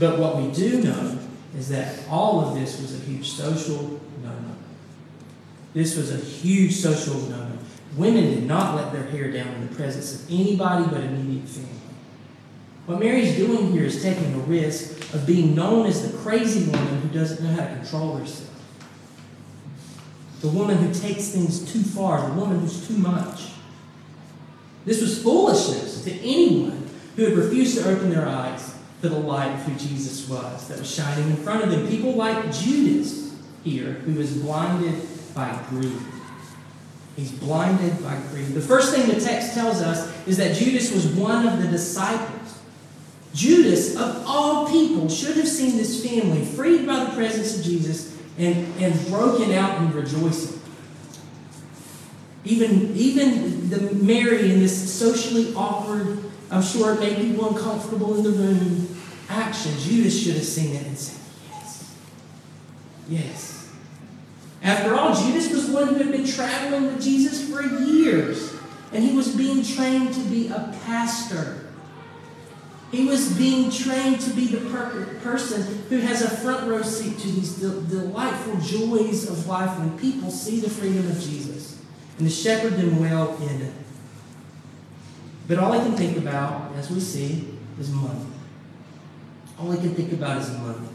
But 0.00 0.18
what 0.18 0.36
we 0.36 0.50
do 0.50 0.82
know 0.82 1.20
is 1.56 1.68
that 1.68 2.00
all 2.10 2.40
of 2.40 2.58
this 2.58 2.80
was 2.80 3.00
a 3.00 3.04
huge 3.04 3.30
social 3.30 4.00
no 4.24 4.30
no. 4.30 4.56
This 5.72 5.96
was 5.96 6.12
a 6.12 6.16
huge 6.16 6.74
social 6.74 7.14
no 7.14 7.48
no. 7.48 7.58
Women 7.96 8.24
did 8.24 8.44
not 8.44 8.74
let 8.74 8.92
their 8.92 9.04
hair 9.04 9.30
down 9.30 9.46
in 9.46 9.68
the 9.68 9.74
presence 9.76 10.20
of 10.20 10.28
anybody 10.28 10.84
but 10.90 11.02
immediate 11.02 11.48
family. 11.48 11.70
What 12.86 12.98
Mary's 12.98 13.36
doing 13.36 13.70
here 13.70 13.84
is 13.84 14.02
taking 14.02 14.34
a 14.34 14.38
risk 14.38 15.14
of 15.14 15.28
being 15.28 15.54
known 15.54 15.86
as 15.86 16.10
the 16.10 16.18
crazy 16.18 16.68
woman 16.68 17.02
who 17.02 17.08
doesn't 17.16 17.40
know 17.40 17.52
how 17.52 17.68
to 17.68 17.76
control 17.76 18.16
herself. 18.16 18.45
The 20.40 20.48
woman 20.48 20.78
who 20.78 20.92
takes 20.92 21.28
things 21.28 21.70
too 21.72 21.82
far, 21.82 22.28
the 22.28 22.34
woman 22.34 22.60
who's 22.60 22.86
too 22.86 22.96
much. 22.96 23.52
This 24.84 25.00
was 25.00 25.22
foolishness 25.22 26.04
to 26.04 26.12
anyone 26.20 26.88
who 27.16 27.24
had 27.24 27.36
refused 27.36 27.78
to 27.78 27.88
open 27.88 28.10
their 28.10 28.26
eyes 28.26 28.74
to 29.02 29.08
the 29.08 29.18
light 29.18 29.52
of 29.52 29.62
who 29.62 29.74
Jesus 29.74 30.28
was 30.28 30.68
that 30.68 30.78
was 30.78 30.92
shining 30.92 31.30
in 31.30 31.36
front 31.36 31.64
of 31.64 31.70
them. 31.70 31.88
People 31.88 32.12
like 32.12 32.52
Judas 32.52 33.34
here, 33.64 33.92
who 33.92 34.14
was 34.14 34.36
blinded 34.36 35.02
by 35.34 35.58
greed. 35.70 35.98
He's 37.16 37.32
blinded 37.32 38.02
by 38.02 38.20
greed. 38.30 38.48
The 38.48 38.60
first 38.60 38.94
thing 38.94 39.08
the 39.08 39.20
text 39.20 39.54
tells 39.54 39.80
us 39.80 40.12
is 40.26 40.36
that 40.36 40.54
Judas 40.54 40.92
was 40.92 41.06
one 41.06 41.48
of 41.48 41.62
the 41.62 41.68
disciples. 41.68 42.58
Judas, 43.34 43.96
of 43.96 44.24
all 44.26 44.68
people, 44.68 45.08
should 45.08 45.36
have 45.36 45.48
seen 45.48 45.76
this 45.76 46.06
family 46.06 46.44
freed 46.44 46.86
by 46.86 47.04
the 47.04 47.10
presence 47.12 47.58
of 47.58 47.64
Jesus 47.64 48.15
and, 48.38 48.82
and 48.82 49.06
broken 49.08 49.52
out 49.52 49.80
in 49.80 49.92
rejoicing. 49.92 50.60
Even, 52.44 52.94
even 52.94 53.70
the 53.70 53.94
Mary 53.94 54.52
in 54.52 54.60
this 54.60 54.92
socially 54.92 55.52
awkward, 55.54 56.18
I'm 56.50 56.62
sure 56.62 56.94
it 56.94 57.00
made 57.00 57.16
people 57.16 57.48
uncomfortable 57.48 58.16
in 58.16 58.22
the 58.22 58.30
room 58.30 58.96
action, 59.28 59.72
Judas 59.78 60.22
should 60.22 60.34
have 60.34 60.44
seen 60.44 60.74
it 60.74 60.86
and 60.86 60.98
said, 60.98 61.20
Yes. 61.50 61.96
Yes. 63.08 63.72
After 64.62 64.94
all, 64.94 65.14
Judas 65.14 65.52
was 65.52 65.70
one 65.70 65.88
who 65.88 65.94
had 65.96 66.12
been 66.12 66.26
traveling 66.26 66.86
with 66.86 67.02
Jesus 67.02 67.48
for 67.48 67.62
years, 67.62 68.54
and 68.92 69.04
he 69.04 69.14
was 69.14 69.34
being 69.34 69.62
trained 69.62 70.14
to 70.14 70.20
be 70.20 70.48
a 70.48 70.74
pastor. 70.84 71.65
He 72.96 73.04
was 73.04 73.36
being 73.36 73.70
trained 73.70 74.22
to 74.22 74.30
be 74.30 74.46
the 74.46 74.70
per- 74.70 75.18
person 75.22 75.84
who 75.90 75.98
has 75.98 76.22
a 76.22 76.30
front 76.30 76.66
row 76.66 76.80
seat 76.80 77.18
to 77.18 77.28
these 77.28 77.56
del- 77.56 77.82
delightful 77.82 78.56
joys 78.56 79.28
of 79.28 79.46
life 79.46 79.78
when 79.78 79.98
people 79.98 80.30
see 80.30 80.60
the 80.60 80.70
freedom 80.70 81.06
of 81.10 81.20
Jesus 81.20 81.78
and 82.16 82.26
to 82.26 82.32
shepherd 82.32 82.78
them 82.78 82.98
well 82.98 83.36
in 83.36 83.60
it. 83.60 83.72
But 85.46 85.58
all 85.58 85.72
I 85.72 85.78
can 85.84 85.92
think 85.92 86.16
about, 86.16 86.72
as 86.76 86.90
we 86.90 87.00
see, 87.00 87.58
is 87.78 87.90
money. 87.90 88.24
All 89.60 89.70
I 89.70 89.76
can 89.76 89.94
think 89.94 90.14
about 90.14 90.40
is 90.40 90.50
money. 90.52 90.88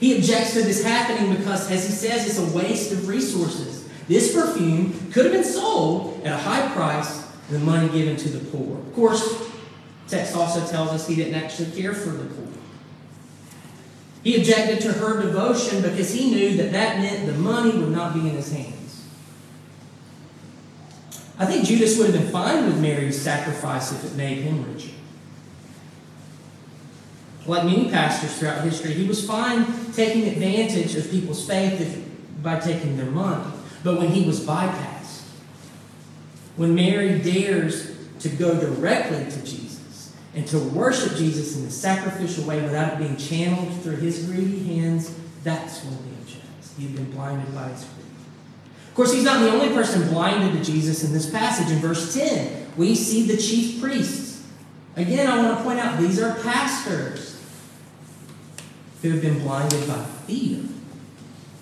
He 0.00 0.16
objects 0.16 0.54
to 0.54 0.62
this 0.62 0.82
happening 0.82 1.36
because, 1.36 1.70
as 1.70 1.86
he 1.86 1.92
says, 1.92 2.26
it's 2.26 2.38
a 2.38 2.56
waste 2.56 2.90
of 2.92 3.06
resources. 3.06 3.86
This 4.08 4.32
perfume 4.32 5.10
could 5.12 5.26
have 5.26 5.34
been 5.34 5.44
sold 5.44 6.22
at 6.24 6.32
a 6.32 6.38
high 6.38 6.72
price 6.72 7.30
and 7.50 7.60
the 7.60 7.64
money 7.66 7.90
given 7.90 8.16
to 8.16 8.30
the 8.30 8.42
poor. 8.50 8.78
Of 8.78 8.94
course, 8.94 9.48
text 10.08 10.34
also 10.34 10.66
tells 10.66 10.90
us 10.90 11.06
he 11.06 11.14
didn't 11.14 11.34
actually 11.34 11.70
care 11.80 11.94
for 11.94 12.10
the 12.10 12.24
poor. 12.24 12.48
He 14.24 14.36
objected 14.36 14.80
to 14.80 14.92
her 14.94 15.22
devotion 15.22 15.82
because 15.82 16.12
he 16.12 16.30
knew 16.30 16.56
that 16.56 16.72
that 16.72 16.98
meant 16.98 17.26
the 17.26 17.34
money 17.34 17.76
would 17.78 17.90
not 17.90 18.14
be 18.14 18.20
in 18.20 18.30
his 18.30 18.52
hands. 18.52 19.06
I 21.38 21.46
think 21.46 21.66
Judas 21.66 21.96
would 21.98 22.10
have 22.10 22.20
been 22.20 22.32
fine 22.32 22.66
with 22.66 22.80
Mary's 22.80 23.20
sacrifice 23.20 23.92
if 23.92 24.04
it 24.04 24.16
made 24.16 24.38
him 24.38 24.72
richer. 24.72 24.90
like 27.46 27.64
many 27.64 27.88
pastors 27.90 28.36
throughout 28.36 28.64
history, 28.64 28.92
he 28.92 29.06
was 29.06 29.24
fine 29.24 29.64
taking 29.92 30.26
advantage 30.26 30.96
of 30.96 31.10
people's 31.10 31.46
faith 31.46 31.80
if, 31.80 32.42
by 32.42 32.58
taking 32.58 32.96
their 32.96 33.06
money. 33.06 33.50
But 33.84 33.98
when 33.98 34.08
he 34.08 34.26
was 34.26 34.44
bypassed, 34.44 35.22
when 36.56 36.74
Mary 36.74 37.20
dares 37.20 37.96
to 38.18 38.28
go 38.28 38.58
directly 38.58 39.30
to 39.30 39.44
Jesus 39.44 39.67
and 40.38 40.46
to 40.46 40.58
worship 40.60 41.16
Jesus 41.16 41.56
in 41.56 41.64
a 41.66 41.70
sacrificial 41.70 42.44
way 42.44 42.62
without 42.62 42.92
it 42.92 42.98
being 43.00 43.16
channeled 43.16 43.72
through 43.82 43.96
his 43.96 44.24
greedy 44.24 44.76
hands, 44.76 45.12
that's 45.42 45.82
when 45.82 45.94
he 45.94 46.10
objects. 46.22 46.74
He 46.78 46.84
had 46.84 46.94
been 46.94 47.10
blinded 47.10 47.52
by 47.52 47.66
his 47.70 47.82
greed. 47.82 48.06
Of 48.86 48.94
course, 48.94 49.12
he's 49.12 49.24
not 49.24 49.40
the 49.40 49.50
only 49.50 49.74
person 49.74 50.08
blinded 50.08 50.52
to 50.52 50.72
Jesus 50.72 51.02
in 51.02 51.12
this 51.12 51.28
passage. 51.28 51.72
In 51.72 51.80
verse 51.80 52.14
10, 52.14 52.70
we 52.76 52.94
see 52.94 53.26
the 53.26 53.36
chief 53.36 53.82
priests. 53.82 54.46
Again, 54.94 55.26
I 55.26 55.42
want 55.42 55.58
to 55.58 55.64
point 55.64 55.80
out 55.80 55.98
these 55.98 56.20
are 56.20 56.32
pastors 56.36 57.42
who 59.02 59.10
have 59.10 59.20
been 59.20 59.40
blinded 59.40 59.88
by 59.88 60.04
fear. 60.28 60.60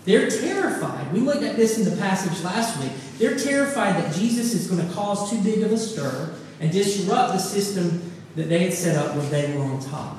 They're 0.05 0.29
terrified. 0.29 1.15
We 1.15 1.21
looked 1.21 1.45
at 1.45 1.57
this 1.57 1.79
in 1.79 1.91
the 1.91 1.97
passage 1.97 2.45
last 2.45 2.79
week. 2.83 2.93
They're 3.17 3.39
terrified 3.39 3.95
that 4.05 4.15
Jesus 4.15 4.53
is 4.53 4.67
going 4.67 4.87
to 4.87 4.95
cause 4.95 5.31
too 5.31 5.41
big 5.41 5.63
of 5.63 5.73
a 5.73 5.79
stir 5.79 6.35
and 6.61 6.71
disrupt 6.71 7.33
the 7.33 7.39
system 7.39 8.13
that 8.37 8.49
they 8.49 8.61
had 8.61 8.73
set 8.73 8.97
up 8.97 9.17
when 9.17 9.29
they 9.31 9.57
were 9.57 9.65
on 9.65 9.81
top. 9.81 10.19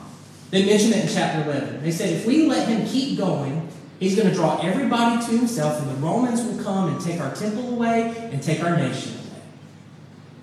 They 0.50 0.66
mention 0.66 0.94
it 0.94 1.06
in 1.06 1.14
chapter 1.14 1.50
11. 1.50 1.84
They 1.84 1.92
said, 1.92 2.14
if 2.14 2.26
we 2.26 2.48
let 2.48 2.68
him 2.68 2.88
keep 2.88 3.18
going, 3.18 3.70
he's 4.00 4.16
going 4.16 4.28
to 4.28 4.34
draw 4.34 4.60
everybody 4.62 5.24
to 5.26 5.38
himself, 5.38 5.82
and 5.82 5.90
the 5.92 5.96
Romans 5.96 6.42
will 6.44 6.64
come 6.64 6.90
and 6.90 7.02
take 7.02 7.20
our 7.22 7.34
temple 7.34 7.74
away 7.74 8.30
and 8.32 8.42
take 8.42 8.64
our 8.64 8.76
nation 8.76 9.14
away. 9.14 9.42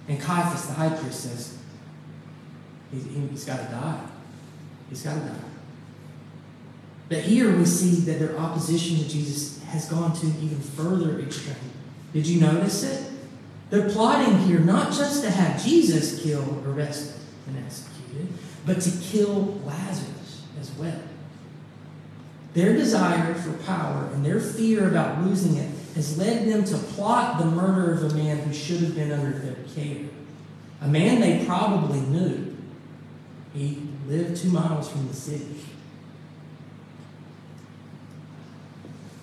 And 0.09 0.21
Caiaphas, 0.21 0.67
the 0.67 0.75
high 0.75 0.91
priest, 0.91 1.21
says, 1.21 1.59
he's, 2.93 3.45
got 3.45 3.57
to 3.57 3.65
die. 3.65 4.01
He's 4.89 5.03
got 5.03 5.15
to 5.15 5.21
die. 5.21 5.35
But 7.09 7.19
here 7.19 7.57
we 7.57 7.65
see 7.65 8.01
that 8.03 8.19
their 8.19 8.39
opposition 8.39 8.99
to 8.99 9.09
Jesus 9.09 9.63
has 9.65 9.89
gone 9.89 10.15
to 10.15 10.27
an 10.27 10.37
even 10.41 10.61
further 10.61 11.19
extreme. 11.21 11.57
Did 12.13 12.27
you 12.27 12.41
notice 12.41 12.85
it? 12.85 13.11
They're 13.71 13.91
plotting 13.91 14.39
here 14.41 14.61
not 14.61 14.93
just 14.93 15.25
to 15.25 15.31
have 15.31 15.63
Jesus 15.63 16.23
killed, 16.23 16.65
or 16.65 16.73
arrested, 16.73 17.21
and 17.47 17.59
executed, 17.65 18.29
but 18.65 18.81
to 18.81 18.91
kill 19.03 19.61
Lazarus 19.65 20.43
as 20.61 20.71
well. 20.73 21.01
Their 22.55 22.73
desire 22.73 23.35
for 23.35 23.53
power 23.65 24.09
and 24.13 24.25
their 24.25 24.41
fear 24.41 24.89
about 24.89 25.23
losing 25.25 25.57
it 25.57 25.71
has 25.97 26.17
led 26.19 26.47
them 26.49 26.65
to 26.65 26.77
plot 26.77 27.39
the 27.39 27.47
murder 27.47 27.93
of 27.93 28.13
a 28.13 28.15
man 28.15 28.39
who 28.39 28.53
should 28.53 28.81
have 28.81 28.95
been 28.95 29.13
under 29.13 29.39
their 29.39 29.57
care. 29.75 30.09
A 30.81 30.89
man 30.89 31.21
they 31.21 31.45
probably 31.45 32.01
knew. 32.01 32.57
He 33.53 33.89
lived 34.07 34.41
two 34.41 34.51
miles 34.51 34.91
from 34.91 35.09
the 35.09 35.15
city. 35.15 35.65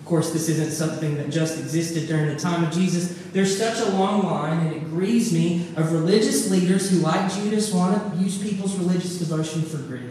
Of 0.02 0.08
course, 0.08 0.32
this 0.32 0.48
isn't 0.48 0.72
something 0.72 1.14
that 1.18 1.30
just 1.30 1.60
existed 1.60 2.08
during 2.08 2.26
the 2.26 2.36
time 2.36 2.64
of 2.64 2.72
Jesus. 2.72 3.16
There's 3.32 3.56
such 3.56 3.78
a 3.78 3.92
long 3.92 4.24
line, 4.24 4.66
and 4.66 4.76
it 4.76 4.84
grieves 4.86 5.32
me, 5.32 5.68
of 5.76 5.92
religious 5.92 6.50
leaders 6.50 6.90
who, 6.90 6.98
like 6.98 7.32
Judas, 7.32 7.72
want 7.72 8.12
to 8.12 8.18
use 8.18 8.36
people's 8.36 8.76
religious 8.76 9.20
devotion 9.20 9.62
for 9.62 9.78
greed. 9.78 10.10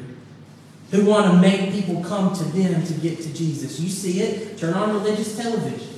Who 0.92 1.06
want 1.06 1.34
to 1.34 1.38
make 1.38 1.74
people 1.74 2.02
come 2.06 2.34
to 2.34 2.44
them 2.46 2.86
to 2.86 2.94
get 2.94 3.20
to 3.20 3.34
Jesus. 3.34 3.82
You 3.82 3.90
see 3.90 4.22
it, 4.22 4.58
turn 4.58 4.76
on 4.76 4.94
religious 4.94 5.36
television. 5.36 5.90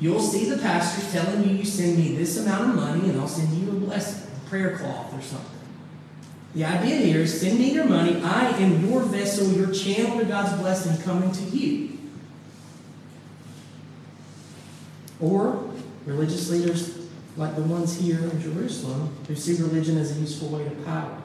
You'll 0.00 0.20
see 0.20 0.50
the 0.50 0.58
pastors 0.58 1.12
telling 1.12 1.48
you, 1.48 1.58
you 1.58 1.64
send 1.64 1.96
me 1.96 2.16
this 2.16 2.36
amount 2.38 2.70
of 2.70 2.74
money, 2.74 3.08
and 3.08 3.20
I'll 3.20 3.28
send 3.28 3.56
you 3.56 3.70
a 3.70 3.74
blessing, 3.74 4.28
a 4.44 4.48
prayer 4.48 4.76
cloth 4.76 5.16
or 5.16 5.22
something. 5.22 5.60
The 6.56 6.64
idea 6.64 6.96
here 6.96 7.20
is 7.20 7.40
send 7.40 7.56
me 7.60 7.72
your 7.72 7.84
money. 7.84 8.20
I 8.20 8.48
am 8.58 8.84
your 8.84 9.02
vessel, 9.02 9.46
your 9.52 9.72
channel 9.72 10.18
to 10.18 10.24
God's 10.24 10.60
blessing 10.60 11.00
coming 11.04 11.30
to 11.30 11.42
you. 11.56 11.91
Or 15.22 15.70
religious 16.04 16.50
leaders 16.50 16.98
like 17.36 17.54
the 17.54 17.62
ones 17.62 17.98
here 17.98 18.18
in 18.18 18.42
Jerusalem 18.42 19.16
who 19.26 19.34
see 19.34 19.62
religion 19.62 19.96
as 19.96 20.14
a 20.16 20.20
useful 20.20 20.48
way 20.48 20.64
to 20.64 20.74
power. 20.82 21.22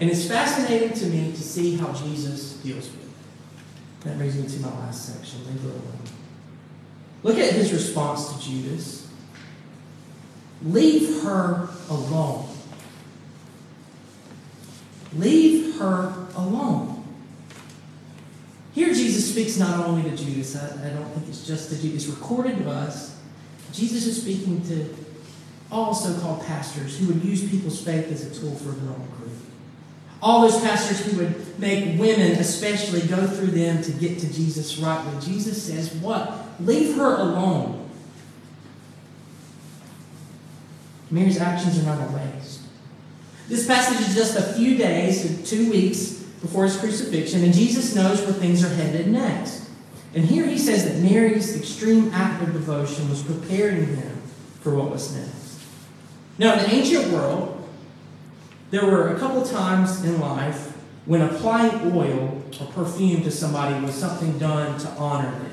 And 0.00 0.10
it's 0.10 0.26
fascinating 0.26 0.94
to 0.94 1.06
me 1.06 1.30
to 1.30 1.40
see 1.40 1.76
how 1.76 1.92
Jesus 1.92 2.54
deals 2.54 2.90
with 2.90 3.02
it. 3.02 4.04
That 4.04 4.16
brings 4.16 4.36
me 4.36 4.48
to 4.48 4.60
my 4.62 4.80
last 4.80 5.14
section. 5.14 5.40
Look 7.22 7.38
at 7.38 7.52
his 7.52 7.72
response 7.72 8.32
to 8.32 8.40
Judas. 8.42 9.06
Leave 10.64 11.22
her 11.22 11.68
alone. 11.88 12.48
Leave 15.16 15.78
her 15.78 16.26
alone. 16.34 16.81
Speaks 19.32 19.56
not 19.56 19.86
only 19.86 20.10
to 20.10 20.14
Judas, 20.14 20.54
I, 20.56 20.88
I 20.88 20.90
don't 20.90 21.06
think 21.06 21.26
it's 21.26 21.46
just 21.46 21.70
to 21.70 21.80
Judas, 21.80 22.04
recorded 22.04 22.58
to 22.58 22.68
us. 22.68 23.18
Jesus 23.72 24.04
is 24.06 24.20
speaking 24.20 24.60
to 24.68 24.94
all 25.70 25.94
so 25.94 26.20
called 26.20 26.44
pastors 26.44 26.98
who 26.98 27.06
would 27.06 27.24
use 27.24 27.48
people's 27.50 27.82
faith 27.82 28.12
as 28.12 28.26
a 28.26 28.38
tool 28.38 28.54
for 28.56 28.68
own 28.68 29.08
greed. 29.16 29.32
All 30.20 30.42
those 30.42 30.60
pastors 30.60 31.00
who 31.06 31.16
would 31.16 31.58
make 31.58 31.98
women, 31.98 32.32
especially, 32.32 33.00
go 33.08 33.26
through 33.26 33.52
them 33.52 33.82
to 33.82 33.92
get 33.92 34.18
to 34.18 34.30
Jesus 34.30 34.76
rightly. 34.76 35.18
Jesus 35.20 35.62
says, 35.62 35.94
What? 35.94 36.30
Leave 36.60 36.96
her 36.96 37.16
alone. 37.16 37.88
Mary's 41.10 41.40
actions 41.40 41.78
are 41.78 41.84
not 41.84 42.06
a 42.06 42.12
waste. 42.12 42.60
This 43.48 43.66
passage 43.66 44.06
is 44.06 44.14
just 44.14 44.36
a 44.36 44.52
few 44.52 44.76
days, 44.76 45.48
two 45.48 45.70
weeks 45.70 46.21
before 46.42 46.64
his 46.64 46.76
crucifixion, 46.76 47.42
and 47.42 47.54
Jesus 47.54 47.94
knows 47.94 48.20
where 48.20 48.34
things 48.34 48.62
are 48.62 48.74
headed 48.74 49.06
next. 49.06 49.70
And 50.14 50.24
here 50.24 50.44
he 50.44 50.58
says 50.58 50.84
that 50.84 50.98
Mary's 50.98 51.56
extreme 51.56 52.10
act 52.12 52.42
of 52.42 52.52
devotion 52.52 53.08
was 53.08 53.22
preparing 53.22 53.86
him 53.86 54.20
for 54.60 54.74
what 54.74 54.90
was 54.90 55.16
next. 55.16 55.60
Now, 56.36 56.54
in 56.54 56.58
the 56.58 56.74
ancient 56.74 57.12
world, 57.12 57.66
there 58.70 58.84
were 58.84 59.14
a 59.14 59.18
couple 59.18 59.42
times 59.42 60.04
in 60.04 60.20
life 60.20 60.76
when 61.06 61.22
applying 61.22 61.96
oil 61.96 62.42
or 62.60 62.66
perfume 62.66 63.22
to 63.22 63.30
somebody 63.30 63.82
was 63.84 63.94
something 63.94 64.38
done 64.38 64.78
to 64.80 64.88
honor 64.90 65.30
them. 65.30 65.50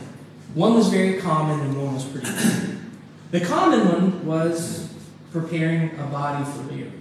One 0.56 0.74
was 0.74 0.90
very 0.90 1.20
common 1.22 1.60
and 1.60 1.82
one 1.82 1.94
was 1.94 2.06
pretty 2.06 2.28
common. 2.28 2.92
The 3.32 3.42
common 3.42 3.88
one 3.88 4.26
was 4.26 4.92
preparing 5.32 5.98
a 6.00 6.04
body 6.04 6.44
for 6.46 6.64
burial. 6.64 6.92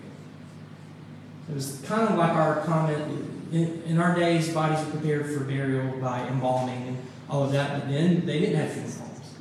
It 1.48 1.54
was 1.54 1.80
kind 1.86 2.08
of 2.08 2.18
like 2.18 2.32
our 2.32 2.60
common, 2.62 3.37
in, 3.52 3.82
in 3.86 3.98
our 3.98 4.14
days, 4.14 4.52
bodies 4.52 4.84
were 4.84 4.92
prepared 4.92 5.26
for 5.26 5.40
burial 5.40 5.98
by 5.98 6.26
embalming 6.28 6.88
and 6.88 6.98
all 7.28 7.44
of 7.44 7.52
that, 7.52 7.72
but 7.72 7.88
then 7.90 8.24
they 8.26 8.40
didn't 8.40 8.56
have 8.56 8.72
funeral 8.72 8.92
homes. 8.92 9.34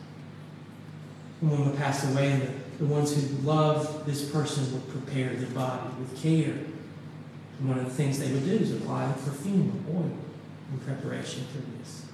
When 1.40 1.52
one 1.52 1.70
would 1.70 1.78
pass 1.78 2.10
away, 2.12 2.32
and 2.32 2.42
the, 2.42 2.52
the 2.80 2.86
ones 2.86 3.16
who 3.16 3.38
loved 3.48 4.06
this 4.06 4.30
person 4.30 4.72
would 4.74 4.90
prepare 4.90 5.34
their 5.34 5.50
body 5.50 5.90
with 6.00 6.22
care. 6.22 6.54
And 7.60 7.70
one 7.70 7.80
of 7.80 7.86
the 7.86 7.92
things 7.92 8.20
they 8.20 8.32
would 8.32 8.46
do 8.46 8.52
is 8.52 8.74
apply 8.74 9.12
perfume 9.24 9.84
or 9.90 9.98
oil 9.98 10.18
in 10.72 10.80
preparation 10.80 11.46
for 11.52 11.60
this. 11.78 12.06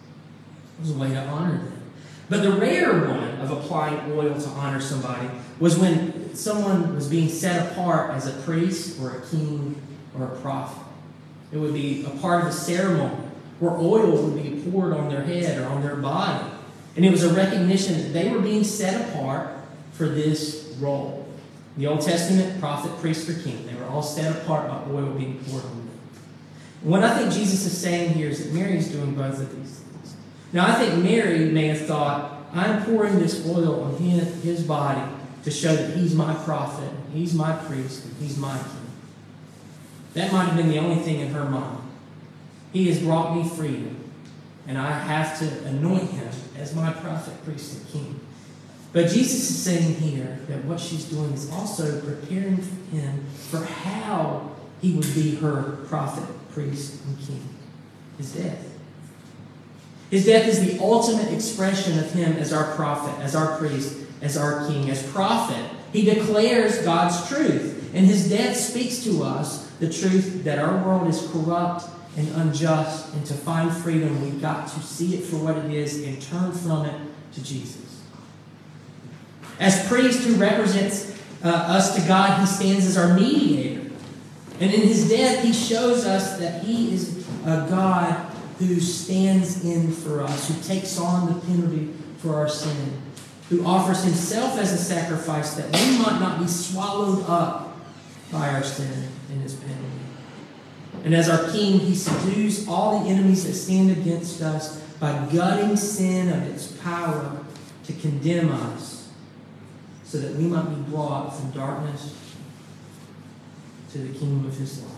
It 0.78 0.82
was 0.82 0.92
a 0.92 0.98
way 0.98 1.10
to 1.10 1.22
honor 1.26 1.58
them. 1.58 1.80
But 2.30 2.42
the 2.42 2.54
rare 2.54 2.94
one 3.08 3.40
of 3.40 3.52
applying 3.52 4.12
oil 4.14 4.40
to 4.40 4.50
honor 4.50 4.80
somebody 4.80 5.30
was 5.60 5.78
when 5.78 6.34
someone 6.36 6.96
was 6.96 7.08
being 7.08 7.30
set 7.30 7.72
apart 7.72 8.12
as 8.12 8.28
a 8.28 8.42
priest 8.42 9.00
or 9.02 9.18
a 9.18 9.22
king 9.28 9.82
or 10.18 10.26
a 10.26 10.36
prophet. 10.40 10.83
It 11.54 11.58
would 11.58 11.74
be 11.74 12.04
a 12.06 12.10
part 12.10 12.42
of 12.42 12.50
a 12.50 12.52
ceremony 12.52 13.16
where 13.60 13.74
oil 13.74 14.24
would 14.24 14.42
be 14.42 14.70
poured 14.70 14.94
on 14.94 15.10
their 15.10 15.22
head 15.22 15.60
or 15.60 15.68
on 15.68 15.82
their 15.82 15.96
body. 15.96 16.50
And 16.96 17.06
it 17.06 17.12
was 17.12 17.24
a 17.24 17.34
recognition 17.34 17.98
that 18.00 18.14
they 18.14 18.30
were 18.30 18.42
being 18.42 18.64
set 18.64 19.10
apart 19.10 19.52
for 19.92 20.08
this 20.08 20.76
role. 20.80 21.28
The 21.78 21.88
Old 21.88 22.02
Testament, 22.02 22.60
prophet, 22.60 22.92
priest, 23.00 23.30
or 23.30 23.34
king, 23.42 23.66
they 23.66 23.74
were 23.76 23.86
all 23.86 24.04
set 24.04 24.36
apart 24.36 24.68
by 24.68 24.92
oil 24.92 25.12
being 25.12 25.44
poured 25.46 25.64
on 25.64 25.72
them. 25.72 25.90
What 26.82 27.04
I 27.04 27.18
think 27.18 27.32
Jesus 27.32 27.66
is 27.66 27.78
saying 27.78 28.14
here 28.14 28.30
is 28.30 28.44
that 28.44 28.54
Mary 28.54 28.78
is 28.78 28.92
doing 28.92 29.16
both 29.16 29.40
of 29.40 29.56
these 29.56 29.80
things. 29.80 30.16
Now, 30.52 30.68
I 30.68 30.74
think 30.74 31.04
Mary 31.04 31.46
may 31.46 31.68
have 31.68 31.86
thought, 31.88 32.46
I'm 32.52 32.84
pouring 32.84 33.20
this 33.20 33.48
oil 33.48 33.84
on 33.84 33.98
his, 33.98 34.44
his 34.44 34.64
body 34.64 35.02
to 35.44 35.52
show 35.52 35.76
that 35.76 35.98
he's 35.98 36.14
my 36.14 36.34
prophet, 36.34 36.92
he's 37.14 37.34
my 37.34 37.56
priest, 37.56 38.06
and 38.06 38.16
he's 38.18 38.38
my 38.38 38.58
king. 38.58 38.83
That 40.14 40.32
might 40.32 40.46
have 40.46 40.58
been 40.58 40.70
the 40.70 40.80
only 40.80 41.02
thing 41.02 41.20
in 41.20 41.30
her 41.30 41.46
mind. 41.46 41.80
He 42.72 42.88
has 42.90 43.00
brought 43.00 43.36
me 43.36 43.48
freedom, 43.48 44.04
and 44.68 44.78
I 44.78 44.92
have 44.92 45.38
to 45.40 45.66
anoint 45.66 46.10
him 46.12 46.30
as 46.58 46.76
my 46.76 46.92
prophet, 46.92 47.44
priest, 47.46 47.78
and 47.78 47.90
king. 47.90 48.20
But 48.92 49.10
Jesus 49.10 49.50
is 49.50 49.62
saying 49.62 49.96
here 49.96 50.40
that 50.48 50.66
what 50.66 50.80
she's 50.80 51.06
doing 51.06 51.34
is 51.34 51.52
also 51.52 52.00
preparing 52.02 52.58
him 52.92 53.26
for 53.50 53.64
how 53.64 54.52
he 54.82 54.94
would 54.94 55.14
be 55.16 55.36
her 55.36 55.78
prophet, 55.88 56.28
priest, 56.52 57.04
and 57.06 57.18
king 57.20 57.54
his 58.18 58.34
death. 58.34 58.70
His 60.10 60.26
death 60.26 60.48
is 60.48 60.64
the 60.64 60.80
ultimate 60.80 61.32
expression 61.34 61.98
of 62.00 62.12
him 62.12 62.34
as 62.34 62.54
our 62.54 62.76
prophet, 62.76 63.20
as 63.24 63.36
our 63.36 63.58
priest, 63.58 63.98
as 64.22 64.38
our 64.38 64.68
king. 64.68 64.90
As 64.90 65.06
prophet, 65.12 65.66
he 65.92 66.06
declares 66.06 66.80
God's 66.84 67.28
truth, 67.28 67.92
and 67.94 68.06
his 68.06 68.30
death 68.30 68.56
speaks 68.56 69.04
to 69.04 69.24
us 69.24 69.63
the 69.80 69.92
truth 69.92 70.44
that 70.44 70.60
our 70.60 70.78
world 70.86 71.08
is 71.08 71.28
corrupt 71.32 71.86
and 72.16 72.28
unjust, 72.36 73.14
and 73.16 73.26
to 73.26 73.34
find 73.34 73.72
freedom, 73.72 74.22
we've 74.22 74.42
got 74.42 74.68
to 74.68 74.80
see 74.82 75.16
it 75.16 75.24
for 75.24 75.38
what 75.38 75.58
it 75.58 75.72
is 75.72 76.04
and 76.04 76.22
turn 76.22 76.52
from 76.52 76.86
it 76.86 77.02
to 77.34 77.44
Jesus. 77.44 78.04
As 79.60 79.88
priest 79.88 80.24
who 80.24 80.36
represents 80.36 81.20
uh, 81.44 81.50
us 81.50 81.96
to 81.96 82.08
God, 82.08 82.40
he 82.40 82.46
stands 82.46 82.86
as 82.86 82.98
our 82.98 83.14
mediator. 83.16 83.90
And 84.60 84.72
in 84.72 84.82
his 84.82 85.10
death, 85.10 85.44
he 85.44 85.52
shows 85.52 86.06
us 86.06 86.38
that 86.38 86.64
he 86.64 86.94
is 86.94 87.28
a 87.46 87.66
God 87.70 88.14
who 88.60 88.80
stands 88.80 89.66
in 89.66 89.92
for 89.92 90.22
us, 90.22 90.48
who 90.48 90.62
takes 90.64 91.00
on 91.00 91.34
the 91.34 91.40
penalty 91.42 91.92
for 92.20 92.36
our 92.36 92.48
sin, 92.48 93.02
who 93.50 93.66
offers 93.66 94.04
himself 94.04 94.60
as 94.60 94.72
a 94.72 94.78
sacrifice 94.78 95.56
that 95.56 95.66
we 95.66 95.98
might 95.98 96.20
not 96.20 96.40
be 96.40 96.48
swallowed 96.48 97.26
up 97.28 97.80
by 98.32 98.50
our 98.50 98.64
sin 98.64 99.10
and 99.34 99.42
his 99.42 99.56
penalty. 99.56 99.82
And 101.04 101.14
as 101.14 101.28
our 101.28 101.52
king, 101.52 101.80
he 101.80 101.96
subdues 101.96 102.68
all 102.68 103.00
the 103.00 103.10
enemies 103.10 103.46
that 103.46 103.54
stand 103.54 103.92
against 103.92 104.42
us 104.42 104.80
by 105.00 105.28
gutting 105.34 105.76
sin 105.76 106.30
of 106.30 106.44
its 106.44 106.68
power 106.68 107.44
to 107.86 107.94
condemn 107.94 108.52
us 108.52 109.12
so 110.06 110.20
that 110.20 110.36
we 110.36 110.46
might 110.46 110.70
be 110.70 110.76
brought 110.92 111.32
from 111.32 111.52
darkness 111.52 112.16
to 113.92 113.98
the 113.98 114.18
kingdom 114.18 114.46
of 114.46 114.58
his 114.58 114.82
life. 114.82 114.92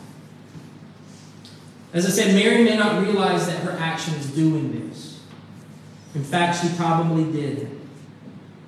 As 1.94 2.06
I 2.06 2.10
said, 2.10 2.36
Mary 2.36 2.64
may 2.64 2.78
not 2.78 3.02
realize 3.02 3.48
that 3.48 3.60
her 3.64 3.72
action 3.72 4.14
is 4.16 4.30
doing 4.32 4.90
this. 4.90 5.22
In 6.14 6.24
fact, 6.24 6.62
she 6.62 6.70
probably 6.76 7.32
did. 7.32 7.80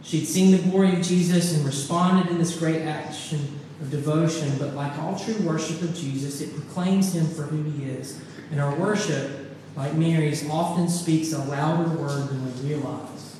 She'd 0.01 0.25
seen 0.25 0.51
the 0.51 0.69
glory 0.69 0.93
of 0.93 1.01
Jesus 1.01 1.53
and 1.53 1.65
responded 1.65 2.31
in 2.31 2.37
this 2.37 2.57
great 2.57 2.83
action 2.83 3.56
of 3.81 3.91
devotion, 3.91 4.57
but 4.57 4.73
like 4.73 4.97
all 4.99 5.17
true 5.17 5.35
worship 5.45 5.81
of 5.81 5.95
Jesus, 5.95 6.41
it 6.41 6.53
proclaims 6.55 7.13
him 7.13 7.27
for 7.27 7.43
who 7.43 7.63
he 7.63 7.85
is. 7.85 8.21
And 8.51 8.59
our 8.59 8.75
worship, 8.75 9.55
like 9.75 9.93
Mary's, 9.93 10.49
often 10.49 10.89
speaks 10.89 11.33
a 11.33 11.43
louder 11.45 11.89
word 11.89 12.29
than 12.29 12.45
we 12.45 12.69
realize. 12.69 13.37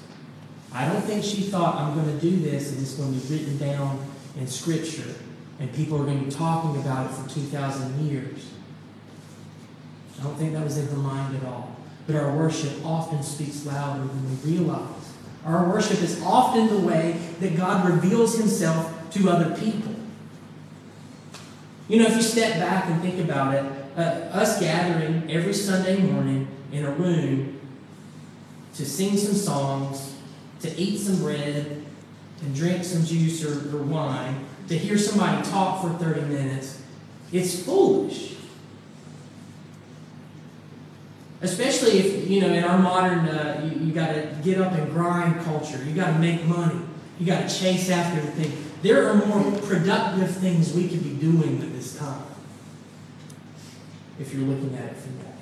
I 0.74 0.86
don't 0.86 1.02
think 1.02 1.24
she 1.24 1.42
thought, 1.42 1.76
I'm 1.76 1.96
going 1.96 2.20
to 2.20 2.22
do 2.22 2.38
this 2.40 2.72
and 2.72 2.82
it's 2.82 2.94
going 2.94 3.20
to 3.20 3.28
be 3.28 3.36
written 3.36 3.58
down 3.58 4.06
in 4.38 4.48
Scripture 4.48 5.16
and 5.60 5.74
people 5.74 6.00
are 6.00 6.06
going 6.06 6.20
to 6.20 6.26
be 6.26 6.32
talking 6.32 6.80
about 6.80 7.10
it 7.10 7.14
for 7.14 7.28
2,000 7.30 8.06
years. 8.06 8.52
I 10.20 10.24
don't 10.24 10.36
think 10.36 10.54
that 10.54 10.64
was 10.64 10.78
in 10.78 10.88
her 10.88 10.98
mind 10.98 11.36
at 11.36 11.44
all. 11.46 11.76
But 12.06 12.16
our 12.16 12.36
worship 12.36 12.86
often 12.86 13.22
speaks 13.22 13.66
louder 13.66 14.00
than 14.00 14.30
we 14.30 14.58
realize. 14.58 15.14
Our 15.46 15.68
worship 15.70 16.02
is 16.02 16.22
often 16.24 16.68
the 16.68 16.80
way 16.80 17.20
that 17.40 17.56
God 17.58 17.90
reveals 17.90 18.38
himself 18.38 19.12
to 19.12 19.30
other 19.30 19.56
people. 19.58 19.94
You 21.88 22.00
know, 22.00 22.08
if 22.08 22.16
you 22.16 22.22
step 22.22 22.60
back 22.60 22.86
and 22.90 23.02
think 23.02 23.20
about 23.20 23.54
it, 23.54 23.64
uh, 23.96 24.02
us 24.34 24.60
gathering 24.60 25.32
every 25.32 25.54
Sunday 25.54 26.02
morning 26.02 26.48
in 26.72 26.86
a 26.86 26.92
room 26.92 27.60
to 28.76 28.86
sing 28.86 29.18
some 29.18 29.34
songs, 29.34 30.16
to 30.60 30.76
eat 30.78 30.98
some 30.98 31.20
bread, 31.20 31.84
and 32.42 32.56
drink 32.56 32.84
some 32.84 33.04
juice 33.06 33.44
or, 33.44 33.76
or 33.76 33.84
wine, 33.84 34.46
to 34.68 34.78
hear 34.78 34.98
somebody 34.98 35.42
talk 35.50 35.82
for 35.82 35.90
30 35.92 36.22
minutes, 36.22 36.82
it's 37.32 37.64
foolish. 37.64 38.36
Especially 41.42 42.00
if, 42.00 42.30
you 42.30 42.42
know, 42.42 42.50
in 42.50 42.64
our 42.64 42.78
modern, 42.80 43.20
uh, 43.20 43.62
you, 43.64 43.88
you 43.88 43.94
got 43.94 44.14
to 44.14 44.36
get 44.44 44.60
up 44.60 44.74
and 44.74 44.92
grind 44.92 45.40
culture. 45.42 45.84
You 45.84 45.94
got 45.94 46.14
to 46.14 46.20
make 46.20 46.44
money. 46.46 46.82
You 47.20 47.26
got 47.26 47.48
to 47.48 47.60
chase 47.60 47.90
after 47.90 48.22
the 48.22 48.32
thing. 48.32 48.67
There 48.82 49.10
are 49.10 49.16
more 49.16 49.60
productive 49.62 50.36
things 50.38 50.74
we 50.74 50.88
could 50.88 51.04
be 51.04 51.14
doing 51.16 51.62
at 51.62 51.74
this 51.74 51.98
time. 51.98 52.24
If 54.20 54.34
you're 54.34 54.44
looking 54.44 54.76
at 54.76 54.92
it 54.92 54.98
from 54.98 55.18
that 55.20 55.34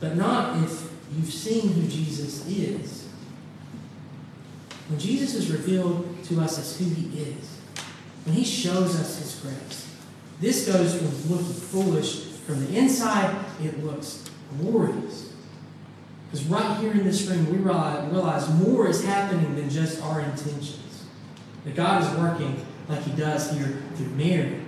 But 0.00 0.16
not 0.16 0.62
if 0.62 0.90
you've 1.16 1.32
seen 1.32 1.72
who 1.72 1.88
Jesus 1.88 2.46
is. 2.48 3.08
When 4.88 4.98
Jesus 4.98 5.34
is 5.34 5.50
revealed 5.50 6.24
to 6.24 6.40
us 6.40 6.58
as 6.58 6.78
who 6.78 6.84
he 6.84 7.20
is, 7.20 7.58
when 8.24 8.34
he 8.34 8.44
shows 8.44 8.98
us 9.00 9.18
his 9.18 9.40
grace, 9.40 9.88
this 10.40 10.66
goes 10.66 10.96
from 10.96 11.06
looking 11.30 11.52
foolish 11.54 12.24
from 12.46 12.66
the 12.66 12.76
inside, 12.76 13.44
it 13.62 13.84
looks 13.84 14.28
glorious. 14.58 15.31
Because 16.32 16.46
right 16.46 16.78
here 16.78 16.92
in 16.92 17.04
this 17.04 17.26
room, 17.26 17.44
we 17.52 17.58
realize 17.58 18.48
more 18.54 18.88
is 18.88 19.04
happening 19.04 19.54
than 19.54 19.68
just 19.68 20.02
our 20.02 20.20
intentions. 20.20 21.04
That 21.64 21.76
God 21.76 22.02
is 22.02 22.18
working 22.18 22.64
like 22.88 23.02
He 23.02 23.12
does 23.12 23.52
here 23.52 23.82
through 23.96 24.08
Mary. 24.08 24.62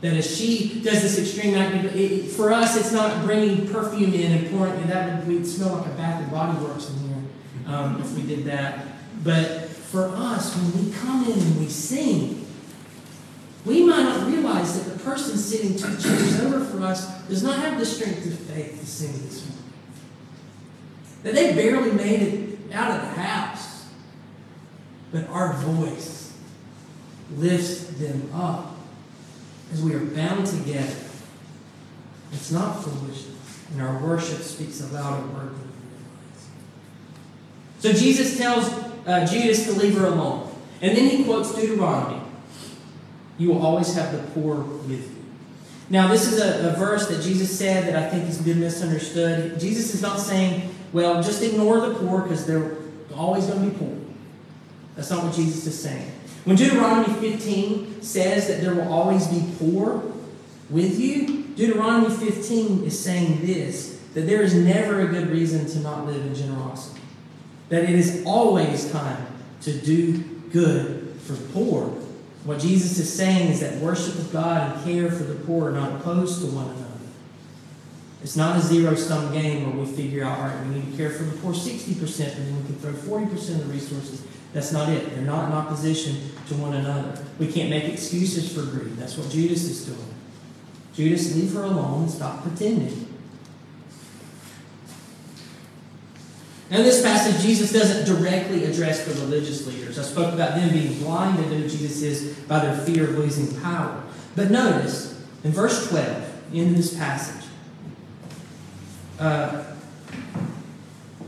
That 0.00 0.14
as 0.14 0.34
she 0.34 0.80
does 0.80 1.02
this 1.02 1.18
extreme 1.18 1.56
act, 1.56 1.94
it, 1.94 2.30
for 2.30 2.50
us, 2.50 2.74
it's 2.76 2.90
not 2.90 3.22
bringing 3.26 3.68
perfume 3.68 4.14
in 4.14 4.32
and 4.32 4.50
pouring, 4.50 4.72
and 4.80 4.90
that 4.90 5.18
would 5.18 5.28
we'd 5.28 5.46
smell 5.46 5.76
like 5.76 5.86
a 5.86 5.90
Bath 5.90 6.22
and 6.22 6.30
Body 6.30 6.56
Works 6.64 6.88
in 6.88 6.96
here 7.00 7.22
um, 7.66 8.00
if 8.00 8.14
we 8.14 8.22
did 8.22 8.44
that. 8.46 8.86
But 9.24 9.68
for 9.68 10.06
us, 10.14 10.56
when 10.56 10.86
we 10.86 10.92
come 10.92 11.24
in 11.24 11.38
and 11.38 11.58
we 11.58 11.68
sing, 11.68 12.46
we 13.66 13.84
might 13.84 14.04
not 14.04 14.26
realize 14.26 14.82
that 14.82 14.87
the 14.98 15.04
person 15.04 15.36
sitting 15.36 15.76
two 15.76 15.96
chairs 15.98 16.40
over 16.40 16.64
from 16.64 16.82
us 16.82 17.22
does 17.22 17.42
not 17.42 17.58
have 17.58 17.78
the 17.78 17.86
strength 17.86 18.26
of 18.26 18.38
faith 18.38 18.80
to 18.80 18.86
sing 18.86 19.12
this 19.12 19.46
morning. 19.46 19.64
That 21.22 21.34
they 21.34 21.54
barely 21.54 21.92
made 21.92 22.22
it 22.22 22.72
out 22.72 22.92
of 22.92 23.00
the 23.02 23.20
house. 23.20 23.86
But 25.12 25.28
our 25.28 25.54
voice 25.54 26.36
lifts 27.36 27.84
them 27.98 28.30
up 28.34 28.76
as 29.72 29.82
we 29.82 29.94
are 29.94 30.04
bound 30.04 30.46
together. 30.46 30.96
It's 32.32 32.50
not 32.50 32.82
foolishness, 32.82 33.64
and 33.72 33.80
our 33.80 33.98
worship 34.02 34.42
speaks 34.42 34.80
a 34.80 34.86
louder 34.92 35.26
word 35.28 35.50
than 35.50 35.70
we 35.70 35.88
realize. 35.96 36.48
So 37.78 37.92
Jesus 37.92 38.36
tells 38.36 38.68
uh, 39.06 39.26
Judas 39.26 39.64
to 39.66 39.72
leave 39.72 39.96
her 39.96 40.06
alone. 40.06 40.54
And 40.82 40.96
then 40.96 41.08
he 41.08 41.24
quotes 41.24 41.54
Deuteronomy. 41.54 42.17
You 43.38 43.48
will 43.48 43.64
always 43.64 43.94
have 43.94 44.12
the 44.12 44.18
poor 44.32 44.56
with 44.56 44.90
you. 44.90 45.18
Now, 45.90 46.08
this 46.08 46.30
is 46.30 46.38
a, 46.40 46.70
a, 46.70 46.76
verse 46.76 47.08
that 47.08 47.22
Jesus 47.22 47.56
said 47.56 47.86
that 47.86 47.96
I 47.96 48.10
think 48.10 48.26
has 48.26 48.42
been 48.42 48.60
misunderstood. 48.60 49.58
Jesus 49.58 49.94
is 49.94 50.02
not 50.02 50.20
saying, 50.20 50.74
well, 50.92 51.22
just 51.22 51.42
ignore 51.42 51.80
the 51.80 51.94
poor 51.94 52.22
because 52.22 52.46
they're 52.46 52.76
always 53.14 53.46
going 53.46 53.64
to 53.64 53.70
be 53.70 53.78
poor. 53.78 53.96
That's 54.96 55.10
not 55.10 55.24
what 55.24 55.34
Jesus 55.34 55.66
is 55.66 55.80
saying. 55.80 56.10
When 56.44 56.56
Deuteronomy 56.56 57.14
15 57.20 58.02
says 58.02 58.48
that 58.48 58.60
there 58.60 58.74
will 58.74 58.92
always 58.92 59.26
be 59.28 59.42
poor 59.58 60.02
with 60.68 60.98
you, 60.98 61.44
Deuteronomy 61.56 62.14
15 62.14 62.84
is 62.84 62.98
saying 62.98 63.44
this 63.46 63.98
that 64.14 64.22
there 64.22 64.42
is 64.42 64.54
never 64.54 65.00
a 65.02 65.06
good 65.06 65.28
reason 65.28 65.66
to 65.66 65.78
not 65.80 66.06
live 66.06 66.24
in 66.24 66.34
generosity. 66.34 67.00
That 67.68 67.84
it 67.84 67.90
is 67.90 68.22
always 68.24 68.90
time 68.90 69.26
to 69.62 69.72
do 69.72 70.18
good 70.50 71.14
for 71.20 71.36
poor 71.52 71.94
what 72.48 72.60
Jesus 72.60 72.98
is 72.98 73.12
saying 73.12 73.50
is 73.50 73.60
that 73.60 73.76
worship 73.76 74.14
of 74.14 74.32
God 74.32 74.72
and 74.72 74.84
care 74.84 75.10
for 75.10 75.22
the 75.24 75.34
poor 75.44 75.68
are 75.68 75.72
not 75.72 76.00
opposed 76.00 76.40
to 76.40 76.46
one 76.46 76.64
another. 76.64 76.84
It's 78.22 78.36
not 78.36 78.56
a 78.56 78.60
zero 78.60 78.94
sum 78.94 79.34
game 79.34 79.66
where 79.66 79.84
we 79.84 79.92
figure 79.92 80.24
out, 80.24 80.38
all 80.38 80.46
right, 80.46 80.66
we 80.66 80.76
need 80.76 80.90
to 80.90 80.96
care 80.96 81.10
for 81.10 81.24
the 81.24 81.36
poor 81.42 81.52
60%, 81.52 82.36
and 82.36 82.46
then 82.46 82.56
we 82.56 82.64
can 82.64 82.76
throw 82.76 82.92
40% 82.92 83.32
of 83.32 83.68
the 83.68 83.74
resources. 83.74 84.26
That's 84.54 84.72
not 84.72 84.88
it. 84.88 85.10
They're 85.10 85.26
not 85.26 85.48
in 85.48 85.52
opposition 85.52 86.16
to 86.48 86.54
one 86.54 86.72
another. 86.72 87.22
We 87.38 87.52
can't 87.52 87.68
make 87.68 87.84
excuses 87.84 88.50
for 88.50 88.62
greed. 88.62 88.96
That's 88.96 89.18
what 89.18 89.30
Judas 89.30 89.64
is 89.64 89.84
doing. 89.84 90.14
Judas, 90.94 91.36
leave 91.36 91.52
her 91.52 91.64
alone 91.64 92.08
stop 92.08 92.42
pretending. 92.44 93.07
Now, 96.70 96.78
in 96.78 96.82
this 96.84 97.02
passage, 97.02 97.40
Jesus 97.40 97.72
doesn't 97.72 98.04
directly 98.04 98.64
address 98.64 99.06
the 99.06 99.14
religious 99.22 99.66
leaders. 99.66 99.98
I 99.98 100.02
spoke 100.02 100.34
about 100.34 100.54
them 100.54 100.70
being 100.70 100.98
blinded 100.98 101.48
to 101.48 101.56
who 101.56 101.68
Jesus 101.68 102.02
is 102.02 102.38
by 102.40 102.58
their 102.58 102.76
fear 102.76 103.04
of 103.04 103.16
losing 103.16 103.58
power. 103.62 104.02
But 104.36 104.50
notice, 104.50 105.18
in 105.44 105.52
verse 105.52 105.88
12, 105.88 106.54
in 106.54 106.74
this 106.74 106.94
passage, 106.94 107.48
uh, 109.18 109.64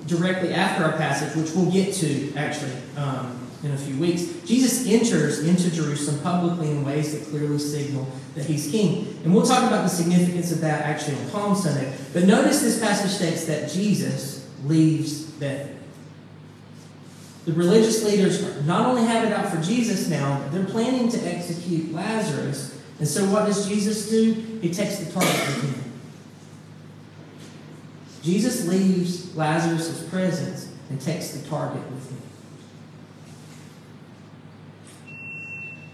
directly 0.06 0.52
after 0.52 0.84
our 0.84 0.92
passage, 0.92 1.34
which 1.36 1.54
we'll 1.54 1.70
get 1.70 1.94
to 1.94 2.34
actually 2.34 2.72
um, 2.96 3.48
in 3.62 3.72
a 3.72 3.76
few 3.76 3.96
weeks, 3.98 4.24
Jesus 4.46 4.86
enters 4.86 5.40
into 5.40 5.70
Jerusalem 5.70 6.20
publicly 6.22 6.70
in 6.70 6.84
ways 6.84 7.18
that 7.18 7.28
clearly 7.30 7.58
signal 7.58 8.06
that 8.34 8.44
he's 8.44 8.70
king. 8.70 9.18
And 9.24 9.34
we'll 9.34 9.44
talk 9.46 9.64
about 9.64 9.82
the 9.82 9.88
significance 9.88 10.50
of 10.50 10.60
that 10.62 10.84
actually 10.84 11.16
on 11.16 11.30
Palm 11.30 11.54
Sunday. 11.54 11.94
But 12.12 12.24
notice 12.24 12.60
this 12.60 12.78
passage 12.78 13.10
states 13.10 13.44
that 13.46 13.70
Jesus 13.70 14.48
leaves 14.64 15.29
Bethany. 15.40 15.76
The 17.46 17.52
religious 17.54 18.04
leaders 18.04 18.64
not 18.66 18.86
only 18.86 19.02
have 19.02 19.24
it 19.24 19.32
out 19.32 19.48
for 19.48 19.60
Jesus 19.62 20.08
now, 20.08 20.46
they're 20.52 20.64
planning 20.66 21.08
to 21.08 21.18
execute 21.26 21.92
Lazarus. 21.92 22.78
And 22.98 23.08
so 23.08 23.24
what 23.30 23.46
does 23.46 23.66
Jesus 23.66 24.10
do? 24.10 24.34
He 24.60 24.72
takes 24.72 24.98
the 24.98 25.10
target 25.10 25.32
with 25.32 25.62
him. 25.62 25.92
Jesus 28.22 28.68
leaves 28.68 29.34
Lazarus' 29.34 30.06
presence 30.10 30.70
and 30.90 31.00
takes 31.00 31.30
the 31.30 31.48
target 31.48 31.82
with 31.90 32.10
him. 32.10 32.20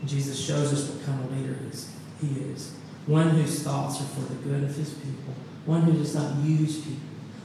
Jesus 0.04 0.38
shows 0.38 0.72
us 0.72 0.90
what 0.90 1.06
kind 1.06 1.24
of 1.24 1.36
leader. 1.36 1.56
He 2.20 2.40
is. 2.50 2.74
One 3.06 3.30
whose 3.30 3.62
thoughts 3.62 4.00
are 4.00 4.04
for 4.04 4.20
the 4.20 4.34
good 4.36 4.64
of 4.64 4.74
his 4.74 4.94
people. 4.94 5.34
One 5.64 5.82
who 5.82 5.92
does 5.92 6.14
not 6.14 6.36
use 6.44 6.78
people. 6.80 7.00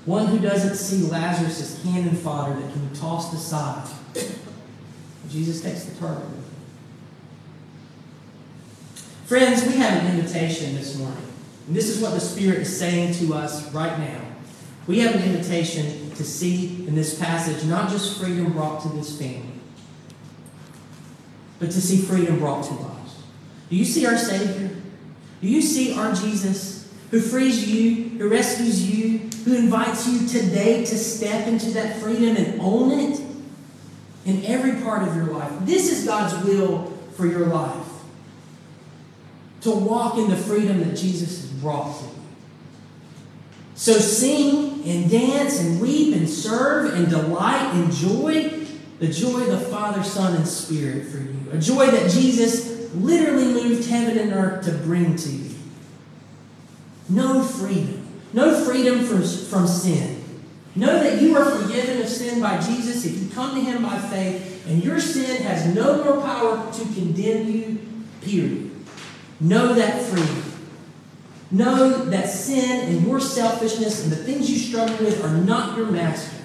One 0.06 0.28
who 0.28 0.40
doesn't 0.40 0.76
see 0.76 1.08
Lazarus 1.08 1.62
as 1.62 1.84
cannon 1.84 2.16
fodder 2.16 2.60
that 2.60 2.74
can 2.74 2.88
be 2.88 2.96
tossed 2.96 3.34
aside. 3.34 3.88
Jesus 5.30 5.62
takes 5.62 5.86
the 5.86 6.06
him. 6.06 6.44
Friends, 9.26 9.66
we 9.66 9.74
have 9.78 10.04
an 10.04 10.18
invitation 10.18 10.76
this 10.76 10.98
morning. 10.98 11.24
And 11.68 11.76
this 11.76 11.88
is 11.88 12.02
what 12.02 12.12
the 12.12 12.20
Spirit 12.20 12.60
is 12.60 12.78
saying 12.78 13.14
to 13.16 13.34
us 13.34 13.72
right 13.74 13.98
now. 13.98 14.22
We 14.88 15.00
have 15.00 15.16
an 15.16 15.24
invitation 15.24 16.12
to 16.16 16.24
see 16.24 16.86
in 16.88 16.96
this 16.96 17.18
passage 17.18 17.64
not 17.64 17.90
just 17.90 18.20
freedom 18.20 18.52
brought 18.52 18.82
to 18.82 18.90
this 18.90 19.18
family, 19.18 19.54
but 21.60 21.72
to 21.72 21.80
see 21.80 22.02
freedom 22.02 22.40
brought 22.40 22.66
to 22.66 22.74
us. 22.74 23.24
Do 23.70 23.76
you 23.76 23.86
see 23.86 24.06
our 24.06 24.18
Savior? 24.18 24.76
Do 25.42 25.48
you 25.48 25.62
see 25.62 25.94
our 25.94 26.14
Jesus 26.14 26.92
who 27.12 27.22
frees 27.22 27.70
you, 27.70 28.18
who 28.18 28.28
rescues 28.28 28.90
you, 28.90 29.30
who 29.44 29.56
invites 29.56 30.08
you 30.08 30.28
today 30.28 30.86
to 30.86 30.98
step 30.98 31.48
into 31.48 31.72
that 31.72 32.00
freedom 32.00 32.36
and 32.36 32.62
own 32.62 32.92
it 32.92 33.22
in 34.26 34.46
every 34.46 34.82
part 34.82 35.08
of 35.08 35.16
your 35.16 35.26
life? 35.26 35.52
This 35.62 35.92
is 35.92 36.06
God's 36.06 36.46
will 36.46 36.92
for 37.16 37.26
your 37.26 37.48
life. 37.48 37.88
To 39.62 39.72
walk 39.72 40.18
in 40.18 40.30
the 40.30 40.38
freedom 40.38 40.80
that 40.80 40.96
Jesus 40.96 41.42
has 41.42 41.50
brought 41.62 41.98
to 42.00 42.06
you. 42.06 42.12
So 43.76 43.94
sing 43.94 44.84
and 44.86 45.10
dance 45.10 45.60
and 45.60 45.82
weep 45.82 46.16
and 46.16 46.30
serve 46.30 46.94
and 46.94 47.10
delight 47.10 47.74
and 47.74 47.92
joy 47.92 48.62
the 49.02 49.08
joy 49.08 49.42
of 49.42 49.48
the 49.48 49.58
Father, 49.58 50.04
Son, 50.04 50.36
and 50.36 50.48
Spirit 50.48 51.08
for 51.08 51.18
you. 51.18 51.36
A 51.52 51.58
joy 51.58 51.88
that 51.88 52.12
Jesus 52.12 52.94
literally 52.94 53.46
moved 53.52 53.90
heaven 53.90 54.16
and 54.16 54.32
earth 54.32 54.66
to 54.66 54.74
bring 54.74 55.16
to 55.16 55.30
you. 55.30 55.56
No 57.10 57.42
freedom. 57.42 58.01
No 58.34 58.64
freedom 58.64 59.04
from, 59.06 59.24
from 59.24 59.68
sin. 59.68 60.24
Know 60.76 61.00
that 61.04 61.22
you 61.22 61.36
are 61.36 61.44
forgiven 61.44 62.02
of 62.02 62.08
sin 62.08 62.40
by 62.40 62.60
Jesus 62.62 63.06
if 63.06 63.22
you 63.22 63.30
come 63.30 63.56
to 63.56 63.62
Him 63.62 63.84
by 63.84 63.98
faith, 63.98 64.66
and 64.68 64.84
your 64.84 65.00
sin 65.00 65.44
has 65.44 65.74
no 65.76 66.04
more 66.04 66.22
power 66.22 66.72
to 66.72 66.84
condemn 66.94 67.52
you, 67.52 67.80
period. 68.22 68.72
Know 69.42 69.74
that 69.74 70.02
freedom. 70.04 70.44
Know 71.52 72.06
that 72.06 72.30
sin 72.30 72.88
and 72.88 73.06
your 73.06 73.20
selfishness 73.20 74.04
and 74.04 74.12
the 74.12 74.16
things 74.16 74.50
you 74.50 74.58
struggle 74.58 75.06
with 75.06 75.22
are 75.26 75.36
not 75.36 75.76
your 75.78 75.88
master. 75.88 76.38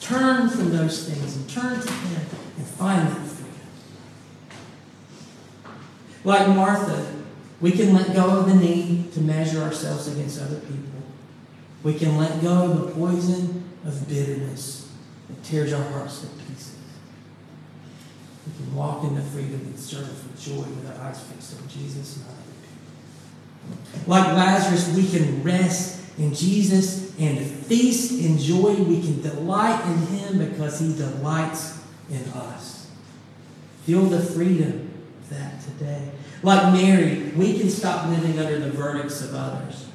Turn 0.00 0.48
from 0.48 0.70
those 0.70 1.06
things 1.08 1.36
and 1.36 1.48
turn 1.50 1.80
to 1.80 1.92
Him 1.92 2.22
and 2.56 2.66
find 2.66 3.08
that 3.08 3.26
freedom. 3.26 3.60
Like 6.24 6.48
Martha, 6.48 7.13
we 7.64 7.72
can 7.72 7.94
let 7.94 8.12
go 8.12 8.40
of 8.40 8.46
the 8.46 8.54
need 8.56 9.10
to 9.14 9.20
measure 9.20 9.62
ourselves 9.62 10.06
against 10.06 10.38
other 10.38 10.60
people. 10.60 11.00
We 11.82 11.94
can 11.94 12.18
let 12.18 12.42
go 12.42 12.70
of 12.70 12.78
the 12.78 12.92
poison 12.92 13.64
of 13.86 14.06
bitterness 14.06 14.92
that 15.30 15.42
tears 15.42 15.72
our 15.72 15.82
hearts 15.82 16.20
to 16.20 16.26
pieces. 16.26 16.76
We 18.46 18.52
can 18.62 18.74
walk 18.74 19.04
in 19.04 19.14
the 19.14 19.22
freedom 19.22 19.60
and 19.60 19.78
serve 19.78 20.08
with 20.08 20.38
joy 20.38 20.58
with 20.58 20.90
our 20.90 21.06
eyes 21.06 21.22
fixed 21.22 21.58
on 21.58 21.66
Jesus 21.66 22.18
and 22.18 22.26
other. 22.26 24.08
Like 24.08 24.36
Lazarus, 24.36 24.94
we 24.94 25.08
can 25.08 25.42
rest 25.42 26.02
in 26.18 26.34
Jesus 26.34 27.18
and 27.18 27.38
feast 27.40 28.22
in 28.22 28.36
joy. 28.36 28.74
We 28.74 29.00
can 29.00 29.22
delight 29.22 29.82
in 29.86 29.98
Him 30.18 30.50
because 30.50 30.80
He 30.80 30.94
delights 30.94 31.82
in 32.10 32.24
us. 32.34 32.90
Feel 33.86 34.02
the 34.02 34.20
freedom 34.20 34.92
of 35.22 35.30
that 35.30 35.62
today. 35.62 36.10
Like 36.44 36.74
Mary, 36.74 37.32
we 37.34 37.58
can 37.58 37.70
stop 37.70 38.06
living 38.10 38.38
under 38.38 38.58
the 38.58 38.70
verdicts 38.70 39.22
of 39.22 39.34
others. 39.34 39.86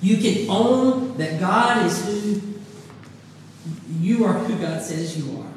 You 0.00 0.16
can 0.18 0.48
own 0.48 1.18
that 1.18 1.40
God 1.40 1.84
is 1.84 2.04
who 2.06 2.40
you 3.98 4.24
are, 4.24 4.34
who 4.34 4.56
God 4.62 4.80
says 4.80 5.18
you 5.18 5.40
are. 5.40 5.52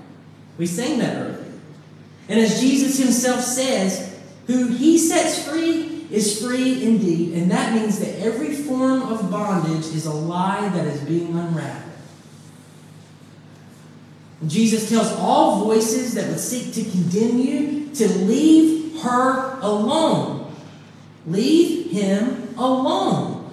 We 0.58 0.66
sang 0.66 0.98
that 0.98 1.16
earlier. 1.16 1.46
And 2.28 2.40
as 2.40 2.60
Jesus 2.60 2.98
Himself 2.98 3.42
says, 3.42 4.20
who 4.48 4.70
He 4.70 4.98
sets 4.98 5.48
free 5.48 6.08
is 6.10 6.42
free 6.42 6.84
indeed. 6.84 7.36
And 7.36 7.52
that 7.52 7.76
means 7.76 8.00
that 8.00 8.20
every 8.20 8.52
form 8.56 9.04
of 9.04 9.30
bondage 9.30 9.86
is 9.86 10.08
a 10.08 10.12
lie 10.12 10.70
that 10.70 10.88
is 10.88 11.02
being 11.02 11.38
unwrapped. 11.38 11.88
Jesus 14.48 14.90
tells 14.90 15.12
all 15.14 15.64
voices 15.66 16.16
that 16.16 16.30
would 16.30 16.40
seek 16.40 16.74
to 16.74 16.90
condemn 16.90 17.38
you 17.38 17.94
to 17.94 18.08
leave 18.08 18.83
her 19.02 19.60
alone. 19.62 20.54
Leave 21.26 21.92
him 21.92 22.54
alone. 22.58 23.52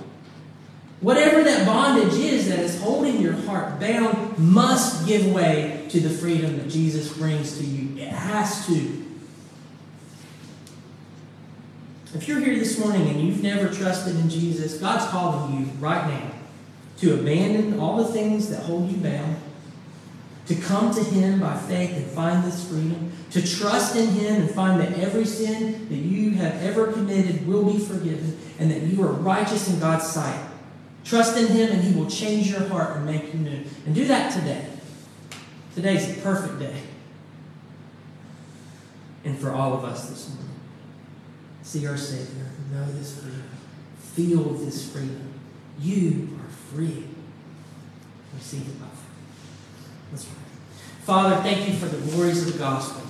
Whatever 1.01 1.43
that 1.45 1.67
bondage 1.67 2.15
is 2.15 2.49
that 2.49 2.59
is 2.59 2.81
holding 2.81 3.21
your 3.23 3.33
heart 3.33 3.81
bound 3.81 4.39
must 4.39 5.07
give 5.07 5.33
way 5.33 5.87
to 5.89 6.01
the 6.01 6.11
freedom 6.11 6.59
that 6.59 6.69
Jesus 6.69 7.17
brings 7.17 7.57
to 7.59 7.65
you. 7.65 8.03
It 8.03 8.09
has 8.09 8.67
to. 8.67 9.07
If 12.13 12.27
you're 12.27 12.41
here 12.41 12.57
this 12.57 12.79
morning 12.79 13.09
and 13.09 13.21
you've 13.21 13.43
never 13.43 13.73
trusted 13.73 14.17
in 14.17 14.29
Jesus, 14.29 14.79
God's 14.79 15.07
calling 15.11 15.59
you 15.59 15.67
right 15.79 16.07
now 16.07 16.33
to 16.99 17.15
abandon 17.15 17.79
all 17.79 17.97
the 17.97 18.13
things 18.13 18.51
that 18.51 18.65
hold 18.65 18.91
you 18.91 18.99
bound, 18.99 19.37
to 20.51 20.57
come 20.57 20.93
to 20.93 21.01
Him 21.01 21.39
by 21.39 21.57
faith 21.57 21.97
and 21.97 22.05
find 22.07 22.43
this 22.43 22.69
freedom, 22.69 23.13
to 23.31 23.41
trust 23.41 23.95
in 23.95 24.09
Him 24.09 24.43
and 24.43 24.51
find 24.51 24.81
that 24.81 24.99
every 24.99 25.25
sin 25.25 25.89
that 25.89 25.95
you 25.95 26.33
have 26.33 26.61
ever 26.61 26.93
committed 26.93 27.47
will 27.47 27.73
be 27.73 27.79
forgiven, 27.79 28.37
and 28.59 28.69
that 28.69 28.83
you 28.83 29.01
are 29.05 29.13
righteous 29.13 29.73
in 29.73 29.79
God's 29.79 30.11
sight. 30.11 30.45
Trust 31.05 31.37
in 31.37 31.47
Him 31.47 31.71
and 31.71 31.85
He 31.85 31.95
will 31.97 32.11
change 32.11 32.51
your 32.51 32.67
heart 32.69 32.97
and 32.97 33.07
make 33.07 33.33
you 33.33 33.39
new. 33.39 33.63
And 33.87 33.95
do 33.95 34.07
that 34.07 34.33
today. 34.33 34.67
Today's 35.77 36.19
a 36.19 36.21
perfect 36.21 36.59
day. 36.59 36.83
And 39.25 39.39
for 39.39 39.53
all 39.53 39.73
of 39.73 39.85
us 39.85 40.11
this 40.11 40.31
morning. 40.31 40.51
See 41.63 41.87
our 41.87 41.97
Savior, 41.97 42.51
know 42.73 42.91
this 42.91 43.21
freedom, 43.21 43.45
feel 44.01 44.43
this 44.55 44.91
freedom. 44.91 45.33
You 45.79 46.41
are 46.43 46.51
free. 46.51 47.05
Receive 48.35 48.63
it 48.63 48.81
by 48.81 48.87
faith. 48.87 49.05
Let's 50.11 50.25
pray. 50.25 50.40
Father, 51.11 51.43
thank 51.43 51.67
you 51.67 51.75
for 51.75 51.87
the 51.87 51.97
glories 52.13 52.47
of 52.47 52.53
the 52.53 52.59
gospel. 52.61 53.03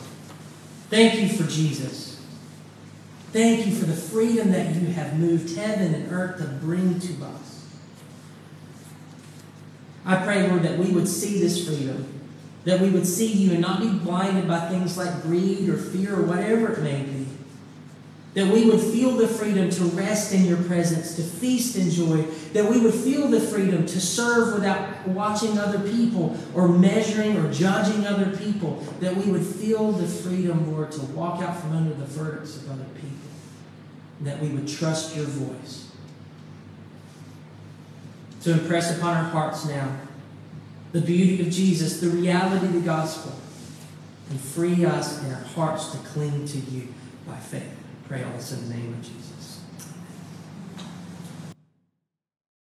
Thank 0.88 1.20
you 1.20 1.28
for 1.28 1.46
Jesus. 1.46 2.24
Thank 3.30 3.66
you 3.66 3.74
for 3.74 3.84
the 3.84 3.92
freedom 3.92 4.52
that 4.52 4.74
you 4.74 4.86
have 4.86 5.18
moved 5.18 5.54
heaven 5.54 5.92
and 5.92 6.10
earth 6.10 6.38
to 6.38 6.44
bring 6.44 6.98
to 6.98 7.12
us. 7.26 7.66
I 10.06 10.16
pray, 10.24 10.48
Lord, 10.48 10.62
that 10.62 10.78
we 10.78 10.90
would 10.90 11.08
see 11.08 11.40
this 11.40 11.68
freedom, 11.68 12.10
that 12.64 12.80
we 12.80 12.88
would 12.88 13.06
see 13.06 13.30
you 13.30 13.52
and 13.52 13.60
not 13.60 13.80
be 13.80 13.90
blinded 13.90 14.48
by 14.48 14.70
things 14.70 14.96
like 14.96 15.20
greed 15.20 15.68
or 15.68 15.76
fear 15.76 16.20
or 16.20 16.22
whatever 16.22 16.72
it 16.72 16.82
may 16.82 17.02
be. 17.02 17.19
That 18.34 18.52
we 18.52 18.64
would 18.64 18.80
feel 18.80 19.12
the 19.12 19.26
freedom 19.26 19.70
to 19.70 19.84
rest 19.86 20.32
in 20.32 20.44
your 20.44 20.62
presence, 20.62 21.16
to 21.16 21.22
feast 21.22 21.76
in 21.76 21.90
joy. 21.90 22.22
That 22.52 22.70
we 22.70 22.78
would 22.78 22.94
feel 22.94 23.26
the 23.26 23.40
freedom 23.40 23.86
to 23.86 24.00
serve 24.00 24.54
without 24.54 25.08
watching 25.08 25.58
other 25.58 25.80
people 25.80 26.36
or 26.54 26.68
measuring 26.68 27.36
or 27.36 27.52
judging 27.52 28.06
other 28.06 28.36
people. 28.36 28.76
That 29.00 29.16
we 29.16 29.30
would 29.32 29.44
feel 29.44 29.90
the 29.90 30.06
freedom, 30.06 30.72
Lord, 30.72 30.92
to 30.92 31.00
walk 31.06 31.42
out 31.42 31.60
from 31.60 31.72
under 31.72 31.92
the 31.92 32.04
verdicts 32.04 32.56
of 32.56 32.70
other 32.70 32.86
people. 32.94 33.08
That 34.20 34.40
we 34.40 34.48
would 34.48 34.68
trust 34.68 35.16
your 35.16 35.26
voice. 35.26 35.90
To 38.42 38.52
impress 38.52 38.96
upon 38.96 39.16
our 39.16 39.30
hearts 39.30 39.66
now 39.66 39.96
the 40.92 41.00
beauty 41.00 41.40
of 41.42 41.52
Jesus, 41.52 42.00
the 42.00 42.08
reality 42.08 42.66
of 42.66 42.72
the 42.72 42.80
gospel, 42.80 43.32
and 44.28 44.40
free 44.40 44.84
us 44.84 45.22
in 45.22 45.32
our 45.32 45.42
hearts 45.42 45.90
to 45.92 45.98
cling 45.98 46.46
to 46.46 46.58
you 46.58 46.88
by 47.26 47.36
faith. 47.36 47.79
Pray 48.10 48.24
all 48.24 48.32
this 48.32 48.50
in 48.50 48.68
the 48.68 48.74
name 48.74 48.92
of 48.92 49.02
Jesus. 49.02 49.29